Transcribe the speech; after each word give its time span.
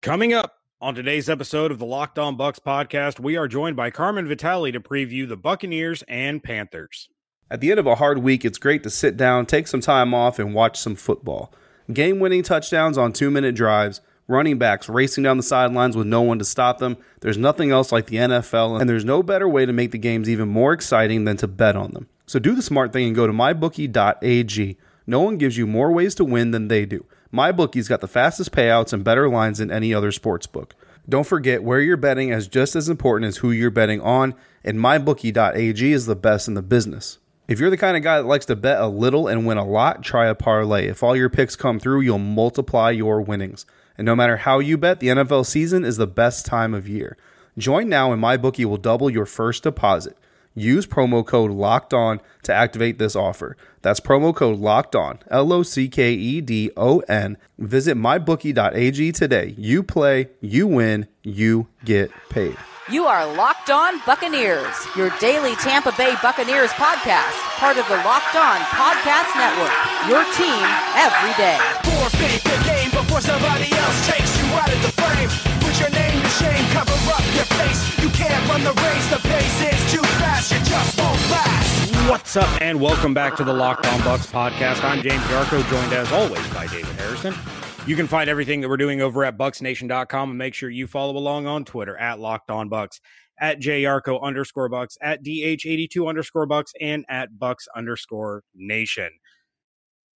Coming 0.00 0.32
up 0.32 0.58
on 0.80 0.94
today's 0.94 1.28
episode 1.28 1.72
of 1.72 1.80
the 1.80 1.84
Locked 1.84 2.20
On 2.20 2.36
Bucs 2.38 2.60
podcast, 2.60 3.18
we 3.18 3.36
are 3.36 3.48
joined 3.48 3.74
by 3.74 3.90
Carmen 3.90 4.28
Vitali 4.28 4.70
to 4.70 4.78
preview 4.78 5.28
the 5.28 5.36
Buccaneers 5.36 6.04
and 6.06 6.40
Panthers. 6.40 7.08
At 7.50 7.60
the 7.60 7.72
end 7.72 7.80
of 7.80 7.86
a 7.88 7.96
hard 7.96 8.18
week, 8.18 8.44
it's 8.44 8.58
great 8.58 8.84
to 8.84 8.90
sit 8.90 9.16
down, 9.16 9.44
take 9.44 9.66
some 9.66 9.80
time 9.80 10.14
off, 10.14 10.38
and 10.38 10.54
watch 10.54 10.78
some 10.78 10.94
football. 10.94 11.52
Game 11.92 12.20
winning 12.20 12.44
touchdowns 12.44 12.96
on 12.96 13.12
two 13.12 13.28
minute 13.28 13.56
drives, 13.56 14.00
running 14.28 14.56
backs 14.56 14.88
racing 14.88 15.24
down 15.24 15.36
the 15.36 15.42
sidelines 15.42 15.96
with 15.96 16.06
no 16.06 16.22
one 16.22 16.38
to 16.38 16.44
stop 16.44 16.78
them. 16.78 16.96
There's 17.20 17.36
nothing 17.36 17.72
else 17.72 17.90
like 17.90 18.06
the 18.06 18.18
NFL, 18.18 18.80
and 18.80 18.88
there's 18.88 19.04
no 19.04 19.24
better 19.24 19.48
way 19.48 19.66
to 19.66 19.72
make 19.72 19.90
the 19.90 19.98
games 19.98 20.30
even 20.30 20.48
more 20.48 20.72
exciting 20.72 21.24
than 21.24 21.38
to 21.38 21.48
bet 21.48 21.74
on 21.74 21.90
them. 21.90 22.08
So 22.24 22.38
do 22.38 22.54
the 22.54 22.62
smart 22.62 22.92
thing 22.92 23.08
and 23.08 23.16
go 23.16 23.26
to 23.26 23.32
mybookie.ag. 23.32 24.78
No 25.08 25.20
one 25.22 25.38
gives 25.38 25.56
you 25.56 25.66
more 25.66 25.90
ways 25.90 26.14
to 26.14 26.24
win 26.24 26.52
than 26.52 26.68
they 26.68 26.86
do. 26.86 27.04
MyBookie's 27.32 27.88
got 27.88 28.00
the 28.00 28.08
fastest 28.08 28.52
payouts 28.52 28.92
and 28.92 29.04
better 29.04 29.28
lines 29.28 29.58
than 29.58 29.70
any 29.70 29.92
other 29.92 30.12
sports 30.12 30.46
book. 30.46 30.74
Don't 31.08 31.26
forget 31.26 31.62
where 31.62 31.80
you're 31.80 31.96
betting 31.96 32.30
is 32.30 32.48
just 32.48 32.76
as 32.76 32.88
important 32.88 33.28
as 33.28 33.38
who 33.38 33.50
you're 33.50 33.70
betting 33.70 34.00
on, 34.00 34.34
and 34.64 34.78
mybookie.ag 34.78 35.92
is 35.92 36.06
the 36.06 36.16
best 36.16 36.48
in 36.48 36.54
the 36.54 36.62
business. 36.62 37.18
If 37.46 37.58
you're 37.58 37.70
the 37.70 37.78
kind 37.78 37.96
of 37.96 38.02
guy 38.02 38.18
that 38.18 38.26
likes 38.26 38.44
to 38.46 38.56
bet 38.56 38.78
a 38.78 38.86
little 38.86 39.26
and 39.26 39.46
win 39.46 39.56
a 39.56 39.64
lot, 39.64 40.02
try 40.02 40.26
a 40.26 40.34
parlay. 40.34 40.86
If 40.86 41.02
all 41.02 41.16
your 41.16 41.30
picks 41.30 41.56
come 41.56 41.80
through, 41.80 42.02
you'll 42.02 42.18
multiply 42.18 42.90
your 42.90 43.22
winnings. 43.22 43.64
And 43.96 44.04
no 44.04 44.14
matter 44.14 44.36
how 44.36 44.58
you 44.58 44.76
bet, 44.76 45.00
the 45.00 45.08
NFL 45.08 45.46
season 45.46 45.82
is 45.82 45.96
the 45.96 46.06
best 46.06 46.44
time 46.44 46.74
of 46.74 46.86
year. 46.86 47.16
Join 47.56 47.88
now 47.88 48.12
and 48.12 48.22
MyBookie 48.22 48.66
will 48.66 48.76
double 48.76 49.08
your 49.08 49.26
first 49.26 49.62
deposit. 49.62 50.16
Use 50.58 50.86
promo 50.86 51.24
code 51.24 51.50
LOCKED 51.50 51.94
ON 51.94 52.20
to 52.42 52.52
activate 52.52 52.98
this 52.98 53.14
offer. 53.14 53.56
That's 53.82 54.00
promo 54.00 54.34
code 54.34 54.58
LOCKED 54.58 54.96
ON, 54.96 55.18
L 55.30 55.52
O 55.52 55.62
C 55.62 55.88
K 55.88 56.12
E 56.12 56.40
D 56.40 56.70
O 56.76 57.00
N. 57.08 57.36
Visit 57.58 57.96
mybookie.ag 57.96 59.12
today. 59.12 59.54
You 59.56 59.82
play, 59.82 60.30
you 60.40 60.66
win, 60.66 61.06
you 61.22 61.68
get 61.84 62.10
paid. 62.28 62.56
You 62.90 63.04
are 63.04 63.26
Locked 63.36 63.68
On 63.68 64.00
Buccaneers, 64.06 64.72
your 64.96 65.12
daily 65.20 65.54
Tampa 65.56 65.92
Bay 65.92 66.16
Buccaneers 66.22 66.70
podcast, 66.72 67.36
part 67.60 67.76
of 67.76 67.86
the 67.86 68.00
Locked 68.00 68.32
On 68.34 68.58
Podcast 68.72 69.28
Network. 69.36 69.76
Your 70.08 70.24
team 70.32 70.64
every 70.96 71.36
day. 71.36 71.60
Forfeit 71.84 72.40
the 72.48 72.56
game 72.64 72.88
before 72.88 73.20
somebody 73.20 73.68
else 73.76 74.08
takes 74.08 74.32
you 74.40 74.48
out 74.56 74.72
of 74.72 74.80
the 74.80 74.92
frame. 74.96 75.28
Put 75.60 75.76
your 75.80 75.90
name 75.92 76.16
to 76.16 76.28
shame, 76.40 76.64
cover 76.72 76.96
up 77.12 77.20
your 77.36 77.44
face. 77.60 77.84
You 78.00 78.08
can't 78.08 78.40
run 78.48 78.64
the 78.64 78.72
race, 78.72 79.06
the 79.12 79.17
pace 79.38 79.92
too 79.92 80.02
fast, 80.02 80.52
you 80.52 80.58
just 80.58 80.98
won't 80.98 81.30
last. 81.30 82.10
What's 82.10 82.36
up, 82.36 82.60
and 82.60 82.80
welcome 82.80 83.14
back 83.14 83.36
to 83.36 83.44
the 83.44 83.52
Locked 83.52 83.86
On 83.86 84.00
Bucs 84.00 84.26
podcast. 84.26 84.82
I'm 84.82 85.02
James 85.02 85.22
Yarcho, 85.24 85.68
joined 85.70 85.92
as 85.92 86.10
always 86.12 86.46
by 86.48 86.66
David 86.66 86.94
Harrison. 86.96 87.34
You 87.86 87.96
can 87.96 88.06
find 88.06 88.28
everything 88.28 88.60
that 88.60 88.68
we're 88.68 88.76
doing 88.76 89.00
over 89.00 89.24
at 89.24 89.38
bucsnation.com 89.38 90.30
and 90.30 90.38
make 90.38 90.54
sure 90.54 90.70
you 90.70 90.86
follow 90.86 91.16
along 91.16 91.46
on 91.46 91.64
Twitter 91.64 91.96
at 91.96 92.18
Locked 92.18 92.50
On 92.50 92.68
Bucs, 92.68 93.00
at 93.40 93.60
JYarcho 93.60 94.20
underscore 94.20 94.68
Bucks, 94.68 94.98
at 95.00 95.24
DH82 95.24 96.08
underscore 96.08 96.46
Bucks, 96.46 96.72
and 96.80 97.04
at 97.08 97.38
Bucks 97.38 97.68
underscore 97.74 98.42
Nation. 98.54 99.10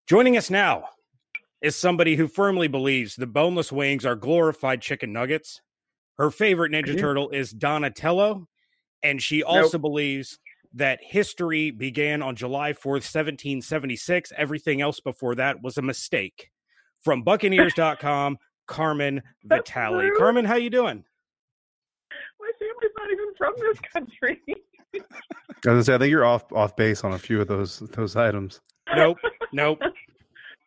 Joining 0.08 0.36
us 0.36 0.50
now 0.50 0.84
is 1.60 1.76
somebody 1.76 2.16
who 2.16 2.26
firmly 2.26 2.66
believes 2.66 3.14
the 3.14 3.26
boneless 3.26 3.70
wings 3.70 4.04
are 4.04 4.16
glorified 4.16 4.82
chicken 4.82 5.12
nuggets. 5.12 5.60
Her 6.18 6.30
favorite 6.30 6.72
Ninja 6.72 6.88
mm-hmm. 6.88 6.98
Turtle 6.98 7.30
is 7.30 7.52
Donatello, 7.52 8.48
and 9.03 9.22
she 9.22 9.42
also 9.42 9.78
believes 9.78 10.39
that 10.75 11.00
history 11.03 11.70
began 11.70 12.22
on 12.22 12.34
July 12.36 12.72
4th, 12.72 13.05
1776. 13.05 14.33
Everything 14.36 14.81
else 14.81 15.00
before 15.00 15.34
that 15.34 15.62
was 15.62 15.77
a 15.77 15.83
mistake. 15.83 16.50
From 17.00 17.23
Buccaneers.com, 17.23 18.39
Carmen 18.67 19.23
That's 19.45 19.69
Vitali. 19.70 20.06
rude. 20.06 20.19
Carmen, 20.19 20.45
how 20.45 20.56
you 20.56 20.70
doing? 20.70 21.05
My 22.41 22.50
family's 22.58 22.92
not 22.98 23.11
even 23.11 23.34
from 23.36 23.55
this 23.58 23.78
country. 23.92 24.41
I 24.95 24.98
was 24.98 25.61
gonna 25.62 25.84
say, 25.84 25.95
I 25.95 25.98
think 25.98 26.11
you're 26.11 26.25
off 26.25 26.50
off 26.53 26.77
base 26.77 27.03
on 27.05 27.12
a 27.12 27.18
few 27.18 27.41
of 27.41 27.48
those 27.48 27.80
those 27.95 28.17
items. 28.17 28.61
Nope, 28.95 29.18
nope. 29.52 29.79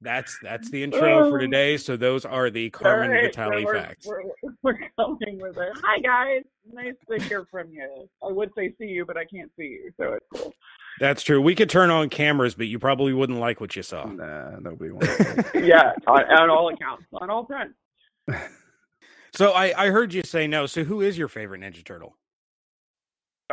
That's 0.05 0.37
that's 0.41 0.69
the 0.69 0.83
intro 0.83 1.29
for 1.29 1.37
Oh. 1.37 1.39
today. 1.39 1.77
So 1.77 1.97
those 1.97 2.23
are 2.25 2.49
the 2.51 2.69
Carmen 2.69 3.09
All 3.09 3.15
right, 3.15 3.33
so 3.35 3.41
Vitali 3.43 3.65
we're, 3.65 3.73
facts. 3.73 4.05
We're, 4.05 4.21
we're 4.61 4.77
coming 4.97 5.39
with 5.41 5.57
it. 5.57 5.69
Hi 5.83 5.99
guys, 5.99 6.43
nice 6.71 6.93
to 7.09 7.21
hear 7.27 7.45
from 7.49 7.71
you. 7.71 8.07
I 8.23 8.31
would 8.31 8.51
say 8.55 8.73
see 8.79 8.85
you, 8.85 9.03
but 9.05 9.17
I 9.17 9.25
can't 9.25 9.51
see 9.57 9.65
you, 9.65 9.91
so 9.99 10.13
it's 10.13 10.25
cool. 10.33 10.53
That's 10.99 11.23
true. 11.23 11.41
We 11.41 11.55
could 11.55 11.69
turn 11.71 11.89
on 11.89 12.09
cameras, 12.09 12.53
but 12.55 12.67
you 12.67 12.77
probably 12.79 13.13
wouldn't 13.13 13.39
like 13.39 13.59
what 13.59 13.75
you 13.75 13.81
saw. 13.83 14.05
Nah, 14.05 14.59
nobody 14.59 14.91
wants. 14.93 15.09
yeah, 15.55 15.91
on, 16.07 16.23
on 16.31 16.49
all 16.51 16.69
accounts, 16.69 17.03
on 17.13 17.29
all 17.29 17.45
fronts. 17.45 17.73
So 19.33 19.51
I, 19.51 19.87
I 19.87 19.89
heard 19.89 20.13
you 20.13 20.23
say 20.23 20.47
no. 20.47 20.65
So 20.65 20.85
who 20.85 21.01
is 21.01 21.17
your 21.17 21.27
favorite 21.27 21.59
Ninja 21.59 21.83
Turtle? 21.83 22.15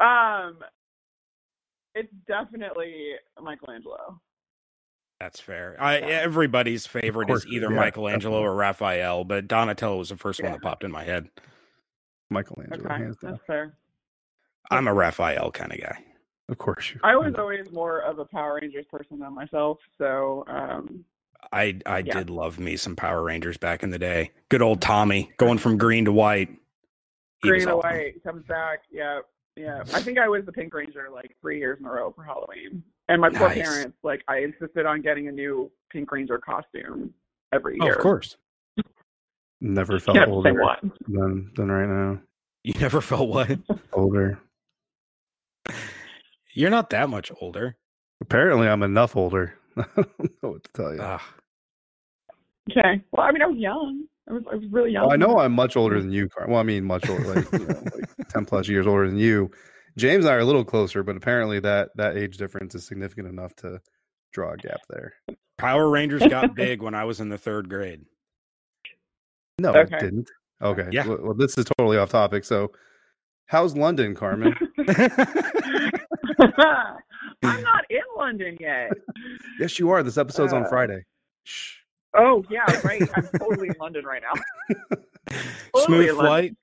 Um, 0.00 0.58
it's 1.96 2.12
definitely 2.28 3.14
Michelangelo. 3.42 4.20
That's 5.22 5.38
fair. 5.38 5.76
I, 5.78 5.98
everybody's 5.98 6.84
favorite 6.84 7.28
course, 7.28 7.44
is 7.44 7.52
either 7.52 7.70
yeah, 7.70 7.76
Michelangelo 7.78 8.40
or 8.40 8.56
Raphael, 8.56 9.22
but 9.22 9.46
Donatello 9.46 9.98
was 9.98 10.08
the 10.08 10.16
first 10.16 10.42
one 10.42 10.50
that 10.50 10.60
popped 10.62 10.82
in 10.82 10.90
my 10.90 11.04
head. 11.04 11.28
Michelangelo, 12.28 12.84
Okay, 12.84 12.94
hands 13.04 13.16
down. 13.18 13.30
that's 13.30 13.44
fair. 13.46 13.76
I'm 14.72 14.88
a 14.88 14.92
Raphael 14.92 15.52
kind 15.52 15.70
of 15.72 15.80
guy. 15.80 16.02
Of 16.48 16.58
course 16.58 16.90
you. 16.92 16.98
I 17.04 17.14
was 17.14 17.34
always 17.38 17.70
more 17.70 18.00
of 18.00 18.18
a 18.18 18.24
Power 18.24 18.58
Rangers 18.60 18.84
person 18.90 19.20
than 19.20 19.32
myself, 19.32 19.78
so 19.96 20.42
um, 20.48 21.04
I 21.52 21.78
I 21.86 21.98
Yeah. 21.98 22.14
did 22.14 22.28
love 22.28 22.58
me 22.58 22.76
some 22.76 22.96
Power 22.96 23.22
Rangers 23.22 23.56
back 23.58 23.84
in 23.84 23.90
the 23.90 24.00
day. 24.00 24.32
Good 24.48 24.60
old 24.60 24.80
Tommy 24.80 25.30
going 25.36 25.58
from 25.58 25.78
green 25.78 26.04
to 26.06 26.12
white. 26.12 26.48
Green 27.42 27.60
to 27.68 27.74
awesome. 27.76 27.90
White 27.90 28.24
comes 28.24 28.44
back. 28.46 28.80
Yeah, 28.90 29.20
yeah. 29.54 29.82
I 29.94 30.02
think 30.02 30.18
I 30.18 30.28
was 30.28 30.44
the 30.46 30.52
Pink 30.52 30.74
Ranger 30.74 31.10
like 31.14 31.36
three 31.40 31.60
years 31.60 31.78
in 31.78 31.86
a 31.86 31.90
row 31.92 32.10
for 32.10 32.24
Halloween. 32.24 32.82
And 33.12 33.20
my 33.20 33.28
poor 33.28 33.50
parents, 33.50 33.94
like, 34.02 34.22
I 34.26 34.38
insisted 34.38 34.86
on 34.86 35.02
getting 35.02 35.28
a 35.28 35.32
new 35.32 35.70
Pink 35.90 36.10
Ranger 36.10 36.38
costume 36.38 37.12
every 37.52 37.76
Oh, 37.78 37.84
year. 37.84 37.94
of 37.94 38.00
course. 38.00 38.38
Never 39.60 40.00
felt 40.00 40.16
Yeah, 40.16 40.24
older 40.26 40.54
than 41.06 41.52
than 41.54 41.70
right 41.70 41.86
now. 41.86 42.20
You 42.64 42.72
never 42.80 43.02
felt 43.02 43.28
what? 43.28 43.58
Older. 43.92 44.38
You're 46.54 46.70
not 46.70 46.90
that 46.90 47.10
much 47.10 47.30
older. 47.40 47.76
Apparently, 48.20 48.66
I'm 48.66 48.82
enough 48.82 49.14
older. 49.14 49.58
I 49.76 49.84
don't 49.96 50.42
know 50.42 50.50
what 50.52 50.64
to 50.64 50.72
tell 50.72 50.94
you. 50.94 51.00
Ugh. 51.00 51.20
Okay. 52.70 53.02
Well, 53.12 53.26
I 53.26 53.32
mean, 53.32 53.42
I 53.42 53.46
was 53.46 53.58
young. 53.58 54.04
I 54.28 54.32
was, 54.32 54.42
I 54.50 54.54
was 54.56 54.64
really 54.70 54.92
young. 54.92 55.04
Well, 55.04 55.12
I 55.12 55.16
know 55.16 55.38
I'm 55.38 55.52
much 55.52 55.76
older 55.76 55.96
mm. 55.96 56.02
than 56.02 56.12
you, 56.12 56.28
Car. 56.28 56.46
Well, 56.48 56.60
I 56.60 56.62
mean, 56.62 56.84
much 56.84 57.08
older, 57.08 57.34
like, 57.34 57.52
you 57.52 57.58
know, 57.66 57.82
like 57.94 58.04
ten 58.28 58.44
plus 58.44 58.68
years 58.68 58.86
older 58.86 59.06
than 59.06 59.18
you. 59.18 59.50
James 59.96 60.24
and 60.24 60.32
I 60.32 60.36
are 60.36 60.40
a 60.40 60.44
little 60.44 60.64
closer, 60.64 61.02
but 61.02 61.16
apparently 61.16 61.60
that 61.60 61.90
that 61.96 62.16
age 62.16 62.36
difference 62.38 62.74
is 62.74 62.84
significant 62.86 63.28
enough 63.28 63.54
to 63.56 63.80
draw 64.32 64.52
a 64.52 64.56
gap 64.56 64.80
there. 64.88 65.12
Power 65.58 65.88
Rangers 65.90 66.22
got 66.28 66.54
big 66.56 66.82
when 66.82 66.94
I 66.94 67.04
was 67.04 67.20
in 67.20 67.28
the 67.28 67.38
third 67.38 67.68
grade. 67.68 68.04
No, 69.58 69.70
Okay. 69.74 69.96
it 69.96 70.00
didn't. 70.00 70.30
Okay. 70.62 70.88
Yeah. 70.90 71.06
Well, 71.06 71.18
well, 71.20 71.34
this 71.34 71.58
is 71.58 71.66
totally 71.76 71.98
off 71.98 72.08
topic. 72.10 72.44
So, 72.44 72.72
how's 73.46 73.76
London, 73.76 74.14
Carmen? 74.14 74.54
I'm 77.44 77.62
not 77.62 77.84
in 77.90 78.00
London 78.16 78.56
yet. 78.60 78.92
yes, 79.58 79.78
you 79.78 79.90
are. 79.90 80.02
This 80.02 80.16
episode's 80.18 80.52
on 80.52 80.64
Uh, 80.64 80.68
Friday. 80.68 81.04
Shh. 81.44 81.74
Oh, 82.16 82.44
yeah, 82.50 82.64
right. 82.84 83.02
I'm 83.14 83.26
totally 83.38 83.68
in 83.68 83.74
London 83.80 84.04
right 84.04 84.22
now. 84.22 84.40
Totally 85.74 86.06
Smooth 86.06 86.06
London. 86.08 86.26
flight. 86.26 86.56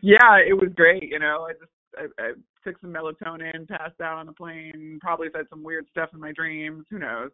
Yeah, 0.00 0.38
it 0.38 0.54
was 0.54 0.70
great. 0.74 1.02
You 1.02 1.18
know, 1.18 1.46
I 1.48 1.52
just 1.52 1.72
I, 1.98 2.22
I 2.22 2.32
took 2.64 2.80
some 2.80 2.92
melatonin, 2.92 3.68
passed 3.68 4.00
out 4.00 4.18
on 4.18 4.26
the 4.26 4.32
plane, 4.32 4.98
probably 5.00 5.28
said 5.34 5.46
some 5.50 5.62
weird 5.62 5.86
stuff 5.90 6.10
in 6.14 6.20
my 6.20 6.32
dreams. 6.32 6.84
Who 6.90 6.98
knows? 6.98 7.30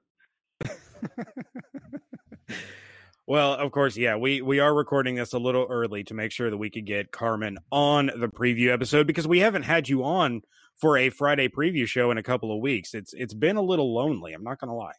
Well, 3.29 3.53
of 3.53 3.73
course, 3.73 3.95
yeah, 3.95 4.17
we 4.17 4.41
we 4.41 4.59
are 4.59 4.75
recording 4.75 5.17
this 5.17 5.35
a 5.35 5.39
little 5.39 5.67
early 5.69 6.03
to 6.05 6.15
make 6.15 6.33
sure 6.33 6.49
that 6.49 6.57
we 6.57 6.71
could 6.71 6.87
get 6.87 7.13
Carmen 7.13 7.59
on 7.71 8.07
the 8.07 8.27
preview 8.27 8.73
episode 8.73 9.07
because 9.07 9.29
we 9.29 9.41
haven't 9.41 9.65
had 9.65 9.87
you 9.87 10.03
on 10.03 10.41
for 10.77 10.97
a 10.97 11.11
Friday 11.11 11.47
preview 11.47 11.87
show 11.87 12.11
in 12.11 12.17
a 12.17 12.23
couple 12.23 12.51
of 12.51 12.63
weeks. 12.63 12.95
It's 12.95 13.13
it's 13.13 13.35
been 13.35 13.57
a 13.57 13.63
little 13.63 13.93
lonely. 13.93 14.33
I'm 14.33 14.43
not 14.43 14.59
going 14.59 14.71
to 14.71 14.75
lie. 14.75 14.95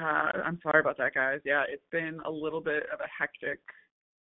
Uh, 0.00 0.44
I'm 0.44 0.60
sorry 0.62 0.78
about 0.78 0.96
that, 0.98 1.12
guys. 1.12 1.40
Yeah, 1.44 1.64
it's 1.68 1.82
been 1.90 2.20
a 2.24 2.30
little 2.30 2.60
bit 2.60 2.84
of 2.92 3.00
a 3.00 3.08
hectic 3.08 3.58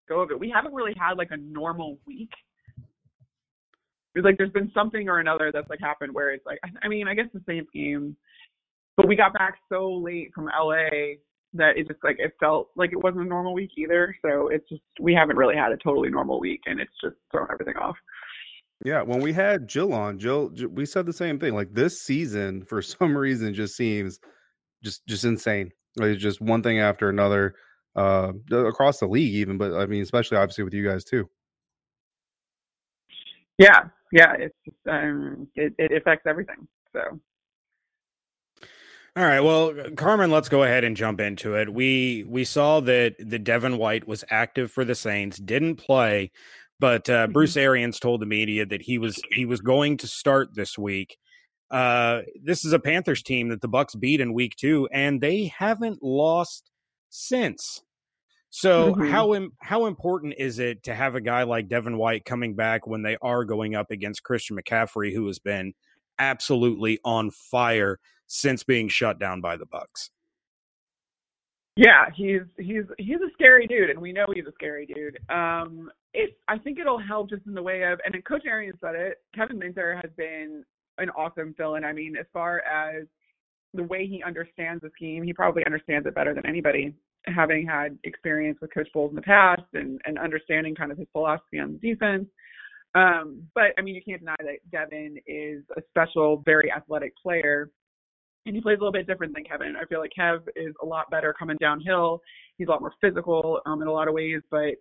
go 0.09 0.21
of 0.21 0.31
it. 0.31 0.39
We 0.39 0.51
haven't 0.51 0.75
really 0.75 0.95
had 0.99 1.19
like 1.19 1.31
a 1.31 1.37
normal 1.37 1.99
week. 2.07 2.31
It's 4.15 4.25
like 4.25 4.39
there's 4.39 4.53
been 4.53 4.71
something 4.73 5.09
or 5.09 5.19
another 5.19 5.51
that's 5.53 5.69
like 5.69 5.81
happened 5.81 6.15
where 6.15 6.33
it's 6.33 6.47
like 6.47 6.59
I, 6.83 6.89
mean 6.89 7.09
I 7.09 7.15
guess 7.15 7.27
the 7.35 7.43
same 7.49 7.67
game, 7.75 8.17
but 8.97 9.09
we 9.09 9.17
got 9.17 9.33
back 9.33 9.55
so 9.69 9.93
late 9.93 10.31
from 10.35 10.47
LA 10.47 11.17
that 11.55 11.77
it 11.77 11.89
just 11.89 12.03
like 12.05 12.17
it 12.19 12.33
felt 12.39 12.69
like 12.77 12.93
it 12.93 13.03
wasn't 13.03 13.25
a 13.25 13.29
normal 13.29 13.55
week 13.55 13.71
either. 13.77 14.15
So 14.23 14.49
it's 14.49 14.69
just 14.69 14.83
we 15.01 15.15
haven't 15.15 15.37
really 15.37 15.57
had 15.57 15.73
a 15.73 15.77
totally 15.79 16.11
normal 16.11 16.39
week, 16.39 16.61
and 16.67 16.81
it's 16.81 16.93
just 17.03 17.17
thrown 17.33 17.49
everything 17.51 17.77
off. 17.77 17.97
Yeah, 18.85 19.03
when 19.03 19.21
we 19.21 19.33
had 19.33 19.69
Jill 19.69 19.93
on, 19.95 20.19
Jill, 20.19 20.51
we 20.73 20.85
said 20.85 21.07
the 21.07 21.13
same 21.13 21.39
thing. 21.39 21.55
Like 21.55 21.73
this 21.73 22.03
season, 22.03 22.65
for 22.65 22.83
some 22.83 23.17
reason, 23.17 23.55
just 23.55 23.77
seems 23.77 24.21
just 24.83 25.07
just 25.07 25.25
insane. 25.25 25.71
Like 25.97 26.11
it's 26.11 26.23
just 26.23 26.41
one 26.41 26.63
thing 26.63 26.79
after 26.79 27.09
another. 27.09 27.55
Uh, 27.97 28.33
across 28.51 28.99
the 28.99 29.07
league, 29.07 29.35
even. 29.35 29.57
But 29.57 29.75
I 29.75 29.87
mean, 29.87 30.03
especially 30.03 30.39
obviously 30.39 30.65
with 30.65 30.75
you 30.75 30.85
guys 30.85 31.05
too. 31.05 31.29
Yeah, 33.59 33.85
yeah, 34.11 34.33
it's 34.37 34.57
just, 34.65 34.77
um, 34.89 35.47
it 35.55 35.75
it 35.79 35.93
affects 35.93 36.27
everything. 36.27 36.67
So. 36.93 37.21
All 39.17 39.25
right, 39.25 39.39
well, 39.39 39.73
Carmen, 39.95 40.33
let's 40.33 40.49
go 40.49 40.65
ahead 40.65 40.83
and 40.83 40.97
jump 40.97 41.21
into 41.21 41.55
it. 41.55 41.73
We 41.73 42.25
we 42.29 42.45
saw 42.45 42.81
that 42.81 43.15
the 43.21 43.39
Devin 43.39 43.79
White 43.79 44.09
was 44.09 44.25
active 44.29 44.73
for 44.73 44.85
the 44.85 44.97
Saints, 44.97 45.39
didn't 45.39 45.77
play, 45.77 46.33
but 46.81 47.09
uh, 47.09 47.27
Mm-hmm. 47.27 47.33
Bruce 47.33 47.57
Arians 47.57 48.01
told 48.01 48.21
the 48.21 48.27
media 48.27 48.67
that 48.67 48.83
he 48.83 48.99
was 48.99 49.23
he 49.31 49.47
was 49.47 49.61
going 49.61 49.99
to 49.99 50.09
start 50.09 50.57
this 50.57 50.77
week. 50.77 51.17
Uh, 51.71 52.23
this 52.43 52.65
is 52.65 52.73
a 52.73 52.81
Panthers 52.81 53.23
team 53.23 53.51
that 53.51 53.61
the 53.61 53.69
Bucs 53.69 53.99
beat 53.99 54.21
in 54.21 54.33
week 54.33 54.57
two, 54.57 54.89
and 54.93 55.21
they 55.21 55.47
haven't 55.47 56.03
lost 56.03 56.71
since. 57.15 57.83
So 58.51 58.95
Mhm. 58.95 59.11
how 59.11 59.35
im- 59.35 59.53
how 59.61 59.87
important 59.87 60.35
is 60.39 60.59
it 60.59 60.83
to 60.85 60.95
have 60.95 61.15
a 61.15 61.21
guy 61.21 61.43
like 61.43 61.69
Devin 61.69 61.97
White 61.97 62.25
coming 62.25 62.55
back 62.55 62.87
when 62.87 63.03
they 63.03 63.17
are 63.23 63.45
going 63.45 63.75
up 63.75 63.91
against 63.91 64.23
Christian 64.23 64.57
McCaffrey, 64.57 65.13
who 65.13 65.27
has 65.27 65.39
been 65.39 65.75
absolutely 66.19 66.99
on 67.05 67.31
fire 67.31 67.99
since 68.27 68.63
being 68.63 68.89
shut 68.89 69.19
down 69.19 69.41
by 69.41 69.57
the 69.57 69.67
Bucs? 69.67 70.11
Yeah, 71.77 72.11
he's 72.15 72.43
he's 72.57 72.85
he's 72.99 73.21
a 73.21 73.31
scary 73.33 73.67
dude, 73.67 73.91
and 73.91 74.01
we 74.01 74.13
know 74.13 74.27
he's 74.33 74.47
a 74.47 74.53
scary 74.53 74.87
dude. 74.87 75.19
Um, 75.29 75.91
it 76.13 76.39
I 76.47 76.59
think 76.59 76.79
it'll 76.79 76.99
help 77.01 77.31
just 77.31 77.45
in 77.47 77.55
the 77.55 77.63
way 77.63 77.83
of, 77.83 78.01
and 78.05 78.25
Coach 78.25 78.45
Arians 78.47 78.79
said 78.81 78.95
it. 78.95 79.19
Kevin 79.35 79.59
Minter 79.59 79.97
has 80.01 80.13
been 80.17 80.65
an 80.99 81.11
awesome 81.11 81.55
fill-in. 81.55 81.85
I 81.85 81.93
mean, 81.93 82.17
as 82.17 82.27
far 82.33 82.61
as 82.61 83.07
the 83.73 83.83
way 83.83 84.07
he 84.07 84.23
understands 84.23 84.81
the 84.83 84.91
scheme, 84.95 85.25
he 85.25 85.33
probably 85.33 85.67
understands 85.67 86.07
it 86.07 86.15
better 86.15 86.33
than 86.33 86.47
anybody, 86.47 86.95
having 87.27 87.67
had 87.67 87.99
experience 88.05 88.59
with 88.61 88.73
Coach 88.73 88.89
Bowles 88.93 89.11
in 89.11 89.17
the 89.17 89.23
past 89.23 89.63
and 89.75 90.01
and 90.05 90.19
understanding 90.19 90.75
kind 90.75 90.93
of 90.93 90.99
his 90.99 91.09
philosophy 91.13 91.59
on 91.59 91.79
defense. 91.79 92.27
Um, 92.95 93.43
but 93.55 93.73
I 93.77 93.83
mean, 93.83 93.95
you 93.95 94.03
can't 94.03 94.21
deny 94.21 94.37
that 94.39 94.71
Devin 94.71 95.19
is 95.27 95.65
a 95.77 95.83
special, 95.91 96.43
very 96.45 96.71
athletic 96.71 97.13
player 97.17 97.71
and 98.47 98.55
he 98.55 98.61
plays 98.61 98.77
a 98.77 98.81
little 98.81 98.93
bit 98.93 99.07
different 99.07 99.35
than 99.35 99.45
Kevin. 99.45 99.75
I 99.81 99.87
feel 99.87 100.01
like 100.01 100.13
Kev 100.19 100.43
is 100.55 100.75
a 100.83 100.87
lot 100.87 101.11
better 101.11 101.35
coming 101.39 101.57
downhill. 101.61 102.21
He's 102.59 102.69
a 102.69 102.71
lot 102.71 102.81
more 102.81 102.93
physical 103.01 103.61
um, 103.67 103.81
in 103.83 103.89
a 103.89 103.93
lot 103.93 104.09
of 104.09 104.15
ways, 104.15 104.41
but 104.51 104.75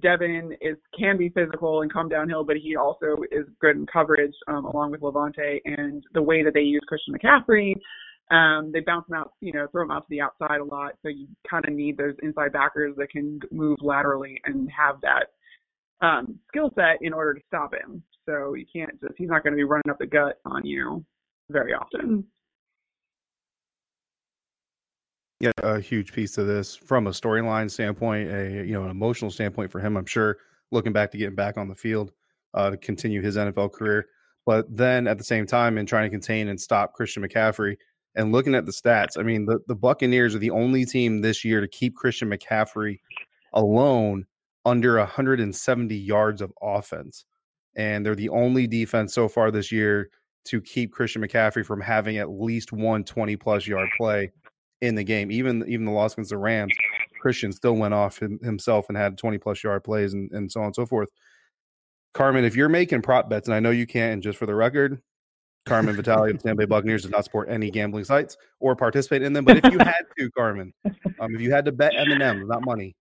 Devin 0.00 0.56
is 0.60 0.76
can 0.98 1.16
be 1.16 1.28
physical 1.30 1.82
and 1.82 1.92
come 1.92 2.08
downhill, 2.08 2.44
but 2.44 2.56
he 2.56 2.76
also 2.76 3.16
is 3.30 3.44
good 3.60 3.76
in 3.76 3.86
coverage 3.86 4.34
um, 4.48 4.64
along 4.64 4.92
with 4.92 5.00
Lavonte 5.00 5.60
and 5.64 6.04
the 6.14 6.22
way 6.22 6.42
that 6.44 6.54
they 6.54 6.60
use 6.60 6.82
Christian 6.86 7.14
McCaffrey. 7.14 7.74
Um, 8.30 8.70
they 8.72 8.80
bounce 8.80 9.08
him 9.08 9.16
out, 9.16 9.32
you 9.40 9.52
know, 9.52 9.66
throw 9.72 9.82
him 9.82 9.90
out 9.90 10.02
to 10.02 10.06
the 10.08 10.20
outside 10.20 10.60
a 10.60 10.64
lot. 10.64 10.92
So 11.02 11.08
you 11.08 11.26
kind 11.48 11.64
of 11.66 11.74
need 11.74 11.98
those 11.98 12.14
inside 12.22 12.52
backers 12.52 12.94
that 12.96 13.10
can 13.10 13.40
move 13.50 13.78
laterally 13.82 14.40
and 14.44 14.70
have 14.70 15.00
that 15.02 15.26
um, 16.00 16.38
skill 16.48 16.70
set 16.76 16.98
in 17.00 17.12
order 17.12 17.34
to 17.34 17.40
stop 17.48 17.74
him. 17.74 18.02
So 18.28 18.54
you 18.54 18.66
can't 18.72 19.00
just, 19.00 19.14
he's 19.16 19.28
not 19.28 19.42
going 19.42 19.52
to 19.52 19.56
be 19.56 19.64
running 19.64 19.90
up 19.90 19.98
the 19.98 20.06
gut 20.06 20.38
on 20.46 20.64
you 20.64 21.04
very 21.50 21.74
often. 21.74 22.24
Yeah, 25.40 25.50
a 25.62 25.80
huge 25.80 26.12
piece 26.12 26.36
of 26.38 26.46
this 26.46 26.76
from 26.76 27.06
a 27.06 27.10
storyline 27.10 27.70
standpoint, 27.70 28.30
a 28.30 28.64
you 28.64 28.74
know 28.74 28.84
an 28.84 28.90
emotional 28.90 29.30
standpoint 29.30 29.72
for 29.72 29.80
him. 29.80 29.96
I'm 29.96 30.06
sure 30.06 30.36
looking 30.70 30.92
back 30.92 31.10
to 31.12 31.18
getting 31.18 31.34
back 31.34 31.56
on 31.56 31.66
the 31.66 31.74
field 31.74 32.12
uh, 32.52 32.70
to 32.70 32.76
continue 32.76 33.22
his 33.22 33.38
NFL 33.38 33.72
career, 33.72 34.06
but 34.44 34.66
then 34.68 35.08
at 35.08 35.16
the 35.16 35.24
same 35.24 35.46
time 35.46 35.78
in 35.78 35.86
trying 35.86 36.04
to 36.04 36.10
contain 36.10 36.48
and 36.48 36.60
stop 36.60 36.92
Christian 36.92 37.26
McCaffrey 37.26 37.76
and 38.14 38.32
looking 38.32 38.54
at 38.54 38.66
the 38.66 38.72
stats. 38.72 39.18
I 39.18 39.22
mean, 39.22 39.46
the 39.46 39.60
the 39.66 39.74
Buccaneers 39.74 40.34
are 40.34 40.40
the 40.40 40.50
only 40.50 40.84
team 40.84 41.20
this 41.20 41.44
year 41.44 41.60
to 41.60 41.68
keep 41.68 41.94
Christian 41.94 42.30
McCaffrey 42.30 42.98
alone 43.52 44.26
under 44.64 44.98
170 44.98 45.94
yards 45.94 46.42
of 46.42 46.52
offense, 46.62 47.24
and 47.76 48.04
they're 48.04 48.14
the 48.14 48.28
only 48.28 48.66
defense 48.66 49.14
so 49.14 49.28
far 49.28 49.50
this 49.50 49.72
year 49.72 50.10
to 50.46 50.60
keep 50.60 50.92
Christian 50.92 51.22
McCaffrey 51.22 51.64
from 51.64 51.80
having 51.80 52.18
at 52.18 52.30
least 52.30 52.72
one 52.72 53.04
20 53.04 53.36
plus 53.36 53.66
yard 53.66 53.88
play 53.96 54.30
in 54.80 54.94
the 54.94 55.04
game. 55.04 55.30
Even 55.30 55.64
even 55.68 55.86
the 55.86 55.92
loss 55.92 56.14
against 56.14 56.30
the 56.30 56.38
Rams, 56.38 56.74
Christian 57.20 57.52
still 57.52 57.76
went 57.76 57.94
off 57.94 58.18
him, 58.18 58.38
himself 58.42 58.86
and 58.88 58.96
had 58.96 59.18
20 59.18 59.38
plus 59.38 59.62
yard 59.62 59.84
plays 59.84 60.14
and, 60.14 60.30
and 60.32 60.50
so 60.50 60.60
on 60.60 60.66
and 60.66 60.74
so 60.74 60.86
forth. 60.86 61.10
Carmen, 62.12 62.44
if 62.44 62.56
you're 62.56 62.68
making 62.68 63.02
prop 63.02 63.30
bets, 63.30 63.46
and 63.46 63.54
I 63.54 63.60
know 63.60 63.70
you 63.70 63.86
can't, 63.86 64.14
and 64.14 64.22
just 64.22 64.38
for 64.38 64.46
the 64.46 64.54
record, 64.54 65.00
Carmen 65.66 65.94
Vitali 65.94 66.30
of 66.30 66.38
the 66.38 66.42
Tampa 66.42 66.60
Bay 66.60 66.66
Buccaneers 66.66 67.02
does 67.02 67.10
not 67.10 67.24
support 67.24 67.48
any 67.50 67.70
gambling 67.70 68.04
sites 68.04 68.36
or 68.60 68.74
participate 68.74 69.22
in 69.22 69.32
them. 69.32 69.44
But 69.44 69.58
if 69.58 69.72
you 69.72 69.78
had 69.78 70.02
to, 70.18 70.30
Carmen, 70.30 70.72
um, 71.20 71.34
if 71.34 71.40
you 71.40 71.52
had 71.52 71.64
to 71.66 71.72
bet 71.72 71.92
M 71.96 72.10
and 72.10 72.22
M's, 72.22 72.48
not 72.48 72.64
money, 72.64 72.96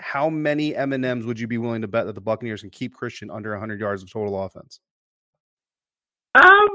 how 0.00 0.28
many 0.28 0.76
M 0.76 0.92
and 0.92 1.04
M's 1.04 1.24
would 1.24 1.40
you 1.40 1.46
be 1.46 1.58
willing 1.58 1.82
to 1.82 1.88
bet 1.88 2.06
that 2.06 2.14
the 2.14 2.20
Buccaneers 2.20 2.60
can 2.60 2.70
keep 2.70 2.94
Christian 2.94 3.30
under 3.30 3.50
100 3.50 3.80
yards 3.80 4.02
of 4.02 4.12
total 4.12 4.42
offense? 4.42 4.80
Um, 6.34 6.68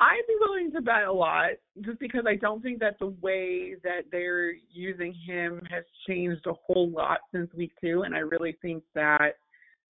I'd 0.00 0.22
be 0.28 0.34
willing 0.40 0.70
to 0.72 0.80
bet 0.80 1.04
a 1.04 1.12
lot 1.12 1.50
just 1.80 1.98
because 1.98 2.24
I 2.26 2.36
don't 2.36 2.62
think 2.62 2.78
that 2.80 2.98
the 3.00 3.14
way 3.20 3.74
that 3.82 4.04
they're 4.12 4.52
using 4.70 5.12
him 5.12 5.60
has 5.70 5.84
changed 6.06 6.46
a 6.46 6.52
whole 6.52 6.90
lot 6.90 7.20
since 7.34 7.52
week 7.54 7.72
two. 7.82 8.02
And 8.02 8.14
I 8.14 8.20
really 8.20 8.56
think 8.62 8.84
that 8.94 9.36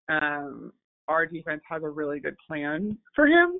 um, 0.09 0.73
our 1.09 1.27
defense 1.27 1.63
has 1.69 1.83
a 1.83 1.89
really 1.89 2.21
good 2.21 2.37
plan 2.47 2.97
for 3.15 3.27
him. 3.27 3.55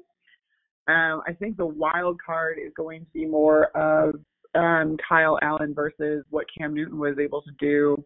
Um, 0.89 1.23
I 1.27 1.33
think 1.39 1.57
the 1.57 1.67
wild 1.67 2.21
card 2.25 2.59
is 2.65 2.73
going 2.77 3.01
to 3.01 3.11
be 3.13 3.27
more 3.27 3.67
of 3.77 4.15
um, 4.55 4.97
Kyle 5.07 5.39
Allen 5.43 5.75
versus 5.75 6.25
what 6.31 6.47
Cam 6.57 6.75
Newton 6.75 6.99
was 6.99 7.19
able 7.19 7.43
to 7.43 7.51
do. 7.59 8.05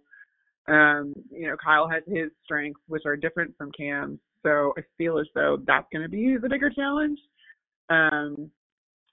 Um, 0.69 1.15
you 1.31 1.49
know, 1.49 1.56
Kyle 1.62 1.88
has 1.88 2.03
his 2.06 2.31
strengths, 2.44 2.81
which 2.88 3.03
are 3.05 3.17
different 3.17 3.55
from 3.56 3.71
Cam's. 3.73 4.19
So 4.43 4.73
I 4.79 4.82
feel 4.97 5.19
as 5.19 5.27
though 5.35 5.59
that's 5.67 5.87
going 5.93 6.03
to 6.03 6.09
be 6.09 6.37
the 6.41 6.49
bigger 6.49 6.71
challenge. 6.71 7.19
Um, 7.91 8.50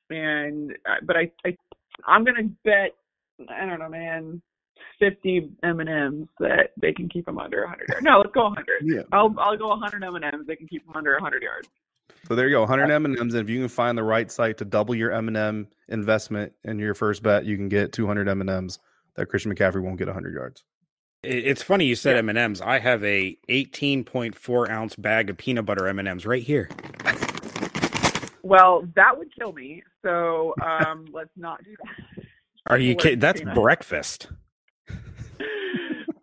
and 0.10 0.72
uh, 0.86 0.96
but 1.04 1.18
I, 1.18 1.32
I 1.46 1.56
I'm 2.06 2.24
gonna 2.24 2.50
bet 2.64 2.96
I 3.50 3.66
don't 3.66 3.80
know, 3.80 3.90
man, 3.90 4.42
fifty 5.00 5.50
M 5.64 5.80
and 5.80 5.90
M's 5.90 6.28
that 6.40 6.72
they 6.80 6.94
can 6.94 7.10
keep 7.10 7.28
him 7.28 7.40
under 7.40 7.62
100 7.62 7.90
yards. 7.90 8.04
No, 8.04 8.20
let's 8.20 8.32
go 8.34 8.44
100. 8.44 8.66
Yeah. 8.84 9.02
I'll 9.12 9.34
I'll 9.40 9.58
go 9.58 9.70
100 9.70 10.04
M 10.04 10.16
and 10.16 10.26
M's. 10.26 10.48
They 10.48 10.56
can 10.56 10.68
keep 10.68 10.86
him 10.86 10.94
under 10.96 11.14
100 11.14 11.42
yards. 11.42 11.70
So 12.28 12.36
there 12.36 12.48
you 12.48 12.56
go, 12.56 12.62
100 12.62 12.92
M 12.92 13.06
and 13.06 13.18
M's, 13.18 13.34
and 13.34 13.42
if 13.42 13.50
you 13.50 13.60
can 13.60 13.70
find 13.70 13.98
the 13.98 14.04
right 14.04 14.30
site 14.30 14.58
to 14.58 14.66
double 14.66 14.96
your 14.96 15.12
M 15.12 15.28
and 15.28 15.38
M 15.38 15.68
investment 15.88 16.54
in 16.64 16.78
your 16.80 16.94
first 16.94 17.24
bet, 17.24 17.46
you 17.46 17.56
can 17.56 17.70
get 17.70 17.94
200 17.94 18.28
M 18.28 18.42
and 18.42 18.50
M's 18.50 18.80
that 19.16 19.28
Christian 19.28 19.54
McCaffrey 19.54 19.82
won't 19.82 19.98
get 19.98 20.08
100 20.08 20.34
yards. 20.34 20.64
It's 21.24 21.64
funny 21.64 21.86
you 21.86 21.96
said 21.96 22.18
M 22.18 22.30
and 22.30 22.38
M's. 22.38 22.62
I 22.62 22.80
have 22.80 23.04
a 23.04 23.38
18.4 23.50 24.70
ounce 24.70 24.96
bag 24.96 25.30
of 25.30 25.38
peanut 25.38 25.66
butter 25.66 25.88
M 25.88 26.00
and 26.00 26.08
M's 26.08 26.26
right 26.26 26.44
here. 26.44 26.70
Well, 28.44 28.88
that 28.96 29.18
would 29.18 29.34
kill 29.38 29.52
me. 29.52 29.84
So 30.04 30.54
um, 30.62 31.06
let's 31.14 31.32
not 31.36 31.64
do 31.64 31.76
that. 31.84 32.24
Are 32.68 32.78
you 32.78 32.96
kidding? 32.96 33.20
That's 33.20 33.40
peanuts. 33.40 33.60
breakfast. 33.60 34.28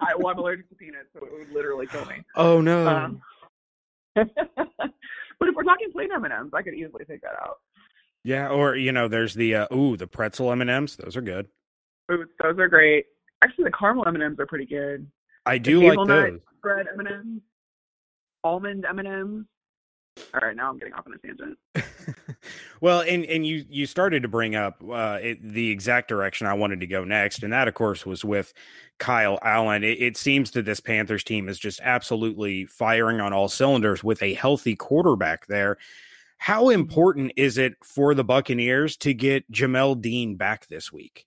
I, 0.01 0.15
well, 0.17 0.29
I'm 0.29 0.39
allergic 0.39 0.69
to 0.69 0.75
peanuts, 0.75 1.09
so 1.13 1.25
it 1.25 1.33
would 1.33 1.53
literally 1.53 1.87
kill 1.87 2.05
me. 2.07 2.23
Oh 2.37 2.61
no. 2.61 2.87
Um, 2.87 3.21
we're 5.65 5.73
talking 5.73 5.93
plain 5.93 6.11
M 6.15 6.25
and 6.25 6.33
M's, 6.33 6.53
I 6.55 6.63
could 6.63 6.75
easily 6.75 7.05
take 7.05 7.21
that 7.23 7.35
out. 7.43 7.59
yeah, 8.25 8.49
or 8.49 8.77
you 8.77 8.93
know, 8.93 9.09
there's 9.09 9.35
the 9.35 9.55
uh, 9.57 9.75
ooh 9.75 9.97
the 9.97 10.07
pretzel 10.07 10.51
M 10.53 10.61
and 10.61 10.71
M's. 10.71 10.97
Those 10.97 11.17
are 11.17 11.23
good. 11.23 11.47
Ooh, 12.13 12.25
those 12.43 12.59
are 12.59 12.69
great. 12.69 13.07
Actually, 13.43 13.65
the 13.65 13.73
caramel 13.73 14.07
M 14.07 14.15
and 14.15 14.23
M's 14.25 14.39
are 14.41 14.47
pretty 14.47 14.67
good. 14.67 15.07
I 15.47 15.59
The 15.59 15.65
do 15.65 15.79
like 15.81 15.91
hazelnut 15.91 16.31
those. 16.33 16.41
Bread 16.63 16.87
M 16.93 17.01
and 17.01 17.09
M's, 17.09 17.43
almond 18.43 18.85
M 18.89 18.99
and 18.99 19.09
M's. 19.09 19.47
All 20.33 20.41
right, 20.43 20.55
now 20.57 20.71
I'm 20.71 20.79
getting 20.79 20.95
off 20.95 21.07
on 21.07 21.15
a 21.15 21.19
tangent. 21.19 21.59
well, 22.81 23.01
and 23.01 23.25
and 23.25 23.47
you 23.47 23.65
you 23.69 23.87
started 23.87 24.23
to 24.23 24.29
bring 24.29 24.55
up 24.55 24.83
uh, 24.83 25.19
it, 25.21 25.43
the 25.43 25.71
exact 25.71 26.09
direction 26.09 26.47
I 26.47 26.55
wanted 26.55 26.81
to 26.81 26.87
go 26.87 27.05
next, 27.05 27.43
and 27.43 27.53
that 27.53 27.69
of 27.69 27.75
course 27.75 28.05
was 28.05 28.25
with 28.25 28.53
Kyle 28.99 29.39
Allen. 29.43 29.85
It, 29.85 30.01
it 30.01 30.17
seems 30.17 30.51
that 30.53 30.65
this 30.65 30.81
Panthers 30.81 31.25
team 31.25 31.49
is 31.49 31.59
just 31.59 31.81
absolutely 31.83 32.67
firing 32.67 33.21
on 33.21 33.33
all 33.33 33.49
cylinders 33.49 34.05
with 34.05 34.23
a 34.23 34.35
healthy 34.35 34.77
quarterback 34.77 35.47
there. 35.47 35.79
How 36.39 36.69
important 36.69 37.33
is 37.37 37.59
it 37.59 37.75
for 37.83 38.15
the 38.15 38.25
Buccaneers 38.25 38.97
to 38.99 39.15
get 39.15 39.51
Jamel 39.51 40.01
Dean 40.01 40.37
back 40.37 40.67
this 40.67 40.93
week? 40.93 41.27